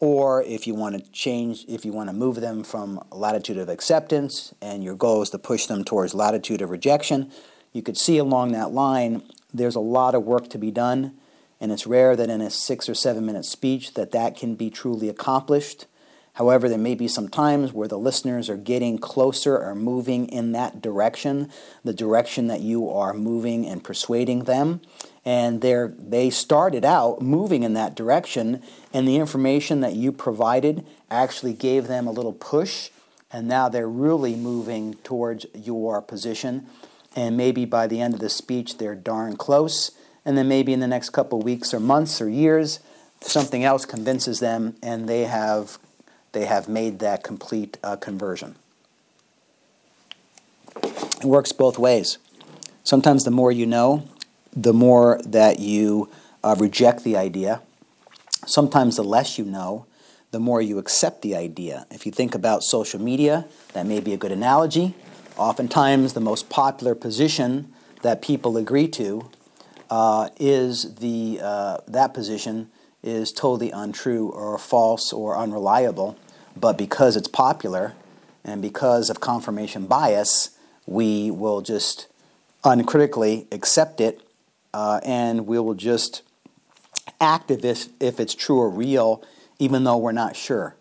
or 0.00 0.42
if 0.42 0.66
you 0.66 0.74
want 0.74 0.96
to 0.96 1.10
change, 1.12 1.64
if 1.68 1.84
you 1.84 1.92
want 1.92 2.08
to 2.08 2.12
move 2.12 2.40
them 2.40 2.64
from 2.64 3.00
latitude 3.12 3.58
of 3.58 3.68
acceptance 3.68 4.52
and 4.60 4.82
your 4.82 4.96
goal 4.96 5.22
is 5.22 5.30
to 5.30 5.38
push 5.38 5.66
them 5.66 5.84
towards 5.84 6.14
latitude 6.14 6.60
of 6.60 6.70
rejection, 6.70 7.30
you 7.72 7.82
could 7.82 7.96
see 7.96 8.18
along 8.18 8.52
that 8.52 8.72
line 8.72 9.22
there's 9.54 9.74
a 9.74 9.80
lot 9.80 10.14
of 10.14 10.24
work 10.24 10.48
to 10.50 10.58
be 10.58 10.70
done, 10.70 11.14
and 11.60 11.70
it's 11.70 11.86
rare 11.86 12.16
that 12.16 12.30
in 12.30 12.40
a 12.40 12.50
six 12.50 12.88
or 12.88 12.94
seven 12.94 13.26
minute 13.26 13.44
speech 13.44 13.94
that 13.94 14.12
that 14.12 14.36
can 14.36 14.54
be 14.54 14.70
truly 14.70 15.08
accomplished. 15.08 15.86
However, 16.34 16.66
there 16.66 16.78
may 16.78 16.94
be 16.94 17.08
some 17.08 17.28
times 17.28 17.74
where 17.74 17.88
the 17.88 17.98
listeners 17.98 18.48
are 18.48 18.56
getting 18.56 18.96
closer 18.96 19.58
or 19.58 19.74
moving 19.74 20.28
in 20.28 20.52
that 20.52 20.80
direction, 20.80 21.50
the 21.84 21.92
direction 21.92 22.46
that 22.46 22.62
you 22.62 22.88
are 22.88 23.12
moving 23.12 23.66
and 23.66 23.84
persuading 23.84 24.44
them. 24.44 24.80
And 25.26 25.60
they 25.60 25.88
they 25.98 26.30
started 26.30 26.84
out 26.84 27.20
moving 27.20 27.62
in 27.62 27.74
that 27.74 27.94
direction, 27.94 28.62
and 28.92 29.06
the 29.06 29.16
information 29.16 29.80
that 29.80 29.94
you 29.94 30.10
provided 30.10 30.86
actually 31.10 31.52
gave 31.52 31.86
them 31.86 32.06
a 32.06 32.12
little 32.12 32.32
push, 32.32 32.88
and 33.30 33.46
now 33.46 33.68
they're 33.68 33.88
really 33.88 34.34
moving 34.34 34.94
towards 35.04 35.44
your 35.54 36.00
position 36.00 36.66
and 37.14 37.36
maybe 37.36 37.64
by 37.64 37.86
the 37.86 38.00
end 38.00 38.14
of 38.14 38.20
the 38.20 38.30
speech 38.30 38.78
they're 38.78 38.94
darn 38.94 39.36
close, 39.36 39.92
and 40.24 40.36
then 40.36 40.48
maybe 40.48 40.72
in 40.72 40.80
the 40.80 40.86
next 40.86 41.10
couple 41.10 41.40
weeks 41.40 41.74
or 41.74 41.80
months 41.80 42.20
or 42.20 42.28
years, 42.28 42.80
something 43.20 43.64
else 43.64 43.84
convinces 43.84 44.40
them, 44.40 44.76
and 44.82 45.08
they 45.08 45.24
have 45.24 45.78
they 46.32 46.46
have 46.46 46.68
made 46.68 46.98
that 47.00 47.22
complete 47.22 47.78
uh, 47.82 47.96
conversion. 47.96 48.56
It 50.74 51.24
works 51.24 51.52
both 51.52 51.78
ways. 51.78 52.18
Sometimes 52.84 53.24
the 53.24 53.30
more 53.30 53.52
you 53.52 53.66
know, 53.66 54.08
the 54.54 54.72
more 54.72 55.20
that 55.24 55.60
you 55.60 56.10
uh, 56.42 56.56
reject 56.58 57.04
the 57.04 57.16
idea. 57.16 57.62
Sometimes 58.44 58.96
the 58.96 59.04
less 59.04 59.38
you 59.38 59.44
know, 59.44 59.86
the 60.32 60.40
more 60.40 60.60
you 60.60 60.78
accept 60.78 61.22
the 61.22 61.36
idea. 61.36 61.86
If 61.90 62.06
you 62.06 62.12
think 62.12 62.34
about 62.34 62.62
social 62.62 63.00
media, 63.00 63.46
that 63.74 63.86
may 63.86 64.00
be 64.00 64.14
a 64.14 64.16
good 64.16 64.32
analogy. 64.32 64.94
Oftentimes, 65.36 66.12
the 66.12 66.20
most 66.20 66.50
popular 66.50 66.94
position 66.94 67.72
that 68.02 68.20
people 68.20 68.56
agree 68.56 68.88
to 68.88 69.30
uh, 69.88 70.28
is 70.38 70.96
the 70.96 71.40
uh, 71.42 71.78
that 71.88 72.12
position 72.12 72.70
is 73.02 73.32
totally 73.32 73.70
untrue 73.70 74.28
or 74.28 74.58
false 74.58 75.12
or 75.12 75.36
unreliable. 75.36 76.18
But 76.54 76.76
because 76.76 77.16
it's 77.16 77.28
popular 77.28 77.94
and 78.44 78.60
because 78.60 79.08
of 79.08 79.20
confirmation 79.20 79.86
bias, 79.86 80.50
we 80.86 81.30
will 81.30 81.62
just 81.62 82.08
uncritically 82.62 83.46
accept 83.50 84.00
it 84.00 84.20
uh, 84.74 85.00
and 85.04 85.46
we 85.46 85.58
will 85.58 85.74
just 85.74 86.22
act 87.20 87.50
if, 87.50 87.88
if 88.00 88.20
it's 88.20 88.34
true 88.34 88.58
or 88.58 88.68
real, 88.68 89.22
even 89.58 89.84
though 89.84 89.96
we're 89.96 90.12
not 90.12 90.36
sure 90.36 90.76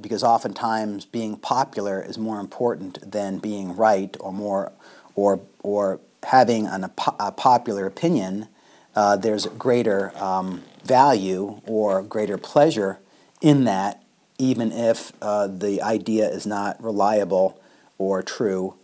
because 0.00 0.22
oftentimes 0.22 1.04
being 1.04 1.36
popular 1.36 2.02
is 2.02 2.18
more 2.18 2.40
important 2.40 3.10
than 3.10 3.38
being 3.38 3.76
right 3.76 4.16
or 4.20 4.32
more 4.32 4.72
or 5.14 5.40
or 5.62 6.00
having 6.22 6.66
an, 6.66 6.84
a, 6.84 7.32
popular 7.32 7.86
opinion 7.86 8.48
uh, 8.94 9.16
there's 9.16 9.46
greater 9.46 10.16
um, 10.16 10.62
value 10.84 11.60
or 11.66 12.02
greater 12.02 12.38
pleasure 12.38 12.98
in 13.40 13.64
that 13.64 14.02
even 14.38 14.72
if 14.72 15.12
uh, 15.20 15.46
the 15.46 15.82
idea 15.82 16.28
is 16.28 16.46
not 16.46 16.82
reliable 16.82 17.60
or 17.98 18.22
true 18.22 18.74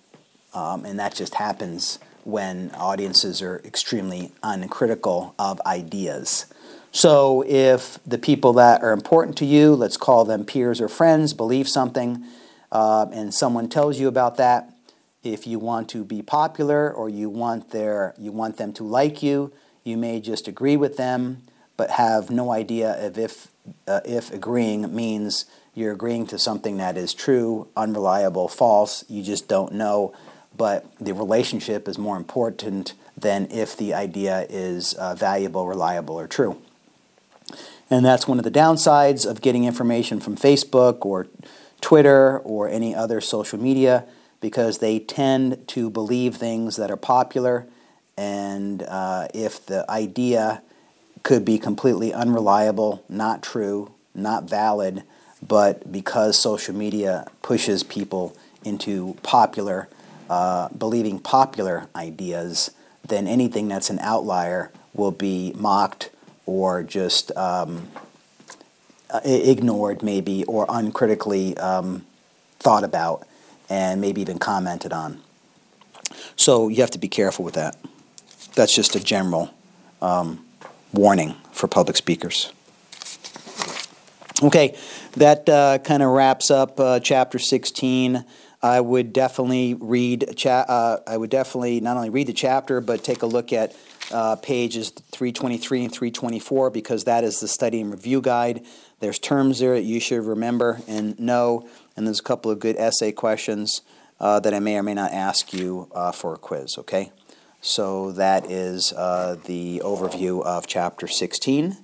um, 0.52 0.84
and 0.84 0.98
that 0.98 1.14
just 1.14 1.34
happens 1.34 1.98
when 2.24 2.70
audiences 2.72 3.40
are 3.40 3.60
extremely 3.64 4.32
uncritical 4.42 5.34
of 5.38 5.60
ideas 5.62 6.46
so 6.92 7.44
if 7.46 7.98
the 8.04 8.18
people 8.18 8.54
that 8.54 8.82
are 8.82 8.92
important 8.92 9.36
to 9.38 9.44
you, 9.44 9.74
let's 9.74 9.96
call 9.96 10.24
them 10.24 10.44
peers 10.44 10.80
or 10.80 10.88
friends, 10.88 11.32
believe 11.32 11.68
something, 11.68 12.24
uh, 12.72 13.06
and 13.12 13.32
someone 13.32 13.68
tells 13.68 13.98
you 13.98 14.08
about 14.08 14.36
that, 14.36 14.72
if 15.22 15.46
you 15.46 15.58
want 15.58 15.88
to 15.90 16.04
be 16.04 16.22
popular 16.22 16.92
or 16.92 17.08
you 17.08 17.28
want 17.28 17.70
their 17.70 18.14
you 18.18 18.32
want 18.32 18.56
them 18.56 18.72
to 18.74 18.84
like 18.84 19.22
you, 19.22 19.52
you 19.84 19.96
may 19.96 20.20
just 20.20 20.46
agree 20.48 20.76
with 20.76 20.96
them, 20.96 21.42
but 21.76 21.90
have 21.90 22.30
no 22.30 22.52
idea 22.52 23.04
of 23.04 23.18
if 23.18 23.48
uh, 23.86 24.00
if 24.04 24.32
agreeing 24.32 24.94
means 24.94 25.44
you're 25.74 25.92
agreeing 25.92 26.26
to 26.26 26.38
something 26.38 26.78
that 26.78 26.96
is 26.96 27.14
true, 27.14 27.68
unreliable, 27.76 28.48
false. 28.48 29.04
You 29.08 29.22
just 29.22 29.48
don't 29.48 29.72
know. 29.72 30.14
But 30.56 30.84
the 30.98 31.14
relationship 31.14 31.86
is 31.86 31.98
more 31.98 32.16
important 32.16 32.94
than 33.16 33.48
if 33.50 33.76
the 33.76 33.94
idea 33.94 34.46
is 34.48 34.94
uh, 34.94 35.14
valuable, 35.14 35.66
reliable, 35.66 36.18
or 36.18 36.26
true. 36.26 36.60
And 37.90 38.04
that's 38.04 38.28
one 38.28 38.38
of 38.38 38.44
the 38.44 38.50
downsides 38.50 39.28
of 39.28 39.40
getting 39.40 39.64
information 39.64 40.20
from 40.20 40.36
Facebook 40.36 41.04
or 41.06 41.26
Twitter 41.80 42.38
or 42.40 42.68
any 42.68 42.94
other 42.94 43.20
social 43.20 43.58
media 43.58 44.04
because 44.40 44.78
they 44.78 44.98
tend 44.98 45.66
to 45.68 45.90
believe 45.90 46.36
things 46.36 46.76
that 46.76 46.90
are 46.90 46.96
popular. 46.96 47.66
And 48.16 48.82
uh, 48.82 49.28
if 49.32 49.64
the 49.64 49.90
idea 49.90 50.62
could 51.22 51.44
be 51.44 51.58
completely 51.58 52.12
unreliable, 52.12 53.04
not 53.08 53.42
true, 53.42 53.92
not 54.14 54.44
valid, 54.44 55.02
but 55.46 55.90
because 55.90 56.38
social 56.38 56.74
media 56.74 57.26
pushes 57.42 57.82
people 57.82 58.36
into 58.64 59.16
popular, 59.22 59.88
uh, 60.28 60.68
believing 60.70 61.18
popular 61.18 61.88
ideas, 61.96 62.70
then 63.06 63.26
anything 63.26 63.68
that's 63.68 63.88
an 63.88 63.98
outlier 64.00 64.70
will 64.92 65.12
be 65.12 65.52
mocked 65.56 66.10
or 66.48 66.82
just 66.82 67.30
um, 67.36 67.88
ignored, 69.22 70.02
maybe, 70.02 70.44
or 70.44 70.64
uncritically 70.70 71.54
um, 71.58 72.06
thought 72.58 72.84
about, 72.84 73.28
and 73.68 74.00
maybe 74.00 74.22
even 74.22 74.38
commented 74.38 74.90
on. 74.90 75.20
So 76.36 76.68
you 76.68 76.76
have 76.76 76.90
to 76.92 76.98
be 76.98 77.08
careful 77.08 77.44
with 77.44 77.54
that. 77.54 77.76
That's 78.54 78.74
just 78.74 78.96
a 78.96 79.00
general 79.00 79.50
um, 80.00 80.42
warning 80.92 81.36
for 81.52 81.68
public 81.68 81.98
speakers. 81.98 82.50
Okay, 84.42 84.74
that 85.16 85.46
uh, 85.48 85.78
kind 85.78 86.02
of 86.02 86.10
wraps 86.10 86.50
up 86.50 86.80
uh, 86.80 86.98
chapter 87.00 87.38
16 87.38 88.24
I 88.62 88.80
would 88.80 89.12
definitely 89.12 89.74
read. 89.74 90.34
Cha- 90.36 90.66
uh, 90.68 91.00
I 91.06 91.16
would 91.16 91.30
definitely 91.30 91.80
not 91.80 91.96
only 91.96 92.10
read 92.10 92.26
the 92.26 92.32
chapter, 92.32 92.80
but 92.80 93.04
take 93.04 93.22
a 93.22 93.26
look 93.26 93.52
at 93.52 93.72
uh, 94.10 94.36
pages 94.36 94.90
323 94.90 95.84
and 95.84 95.92
324 95.92 96.70
because 96.70 97.04
that 97.04 97.24
is 97.24 97.40
the 97.40 97.48
study 97.48 97.80
and 97.80 97.90
review 97.90 98.20
guide. 98.20 98.64
There's 99.00 99.18
terms 99.18 99.60
there 99.60 99.74
that 99.74 99.82
you 99.82 100.00
should 100.00 100.24
remember 100.24 100.80
and 100.88 101.18
know, 101.18 101.68
and 101.96 102.06
there's 102.06 102.20
a 102.20 102.24
couple 102.24 102.50
of 102.50 102.58
good 102.58 102.76
essay 102.76 103.12
questions 103.12 103.82
uh, 104.20 104.40
that 104.40 104.54
I 104.54 104.58
may 104.58 104.76
or 104.76 104.82
may 104.82 104.94
not 104.94 105.12
ask 105.12 105.52
you 105.52 105.88
uh, 105.94 106.12
for 106.12 106.34
a 106.34 106.38
quiz. 106.38 106.76
Okay, 106.78 107.12
so 107.60 108.12
that 108.12 108.50
is 108.50 108.92
uh, 108.92 109.36
the 109.44 109.80
overview 109.84 110.42
of 110.44 110.66
chapter 110.66 111.06
16. 111.06 111.76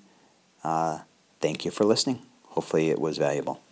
Uh, 0.62 1.00
thank 1.40 1.64
you 1.64 1.70
for 1.70 1.84
listening. 1.84 2.20
Hopefully, 2.48 2.90
it 2.90 3.00
was 3.00 3.18
valuable. 3.18 3.63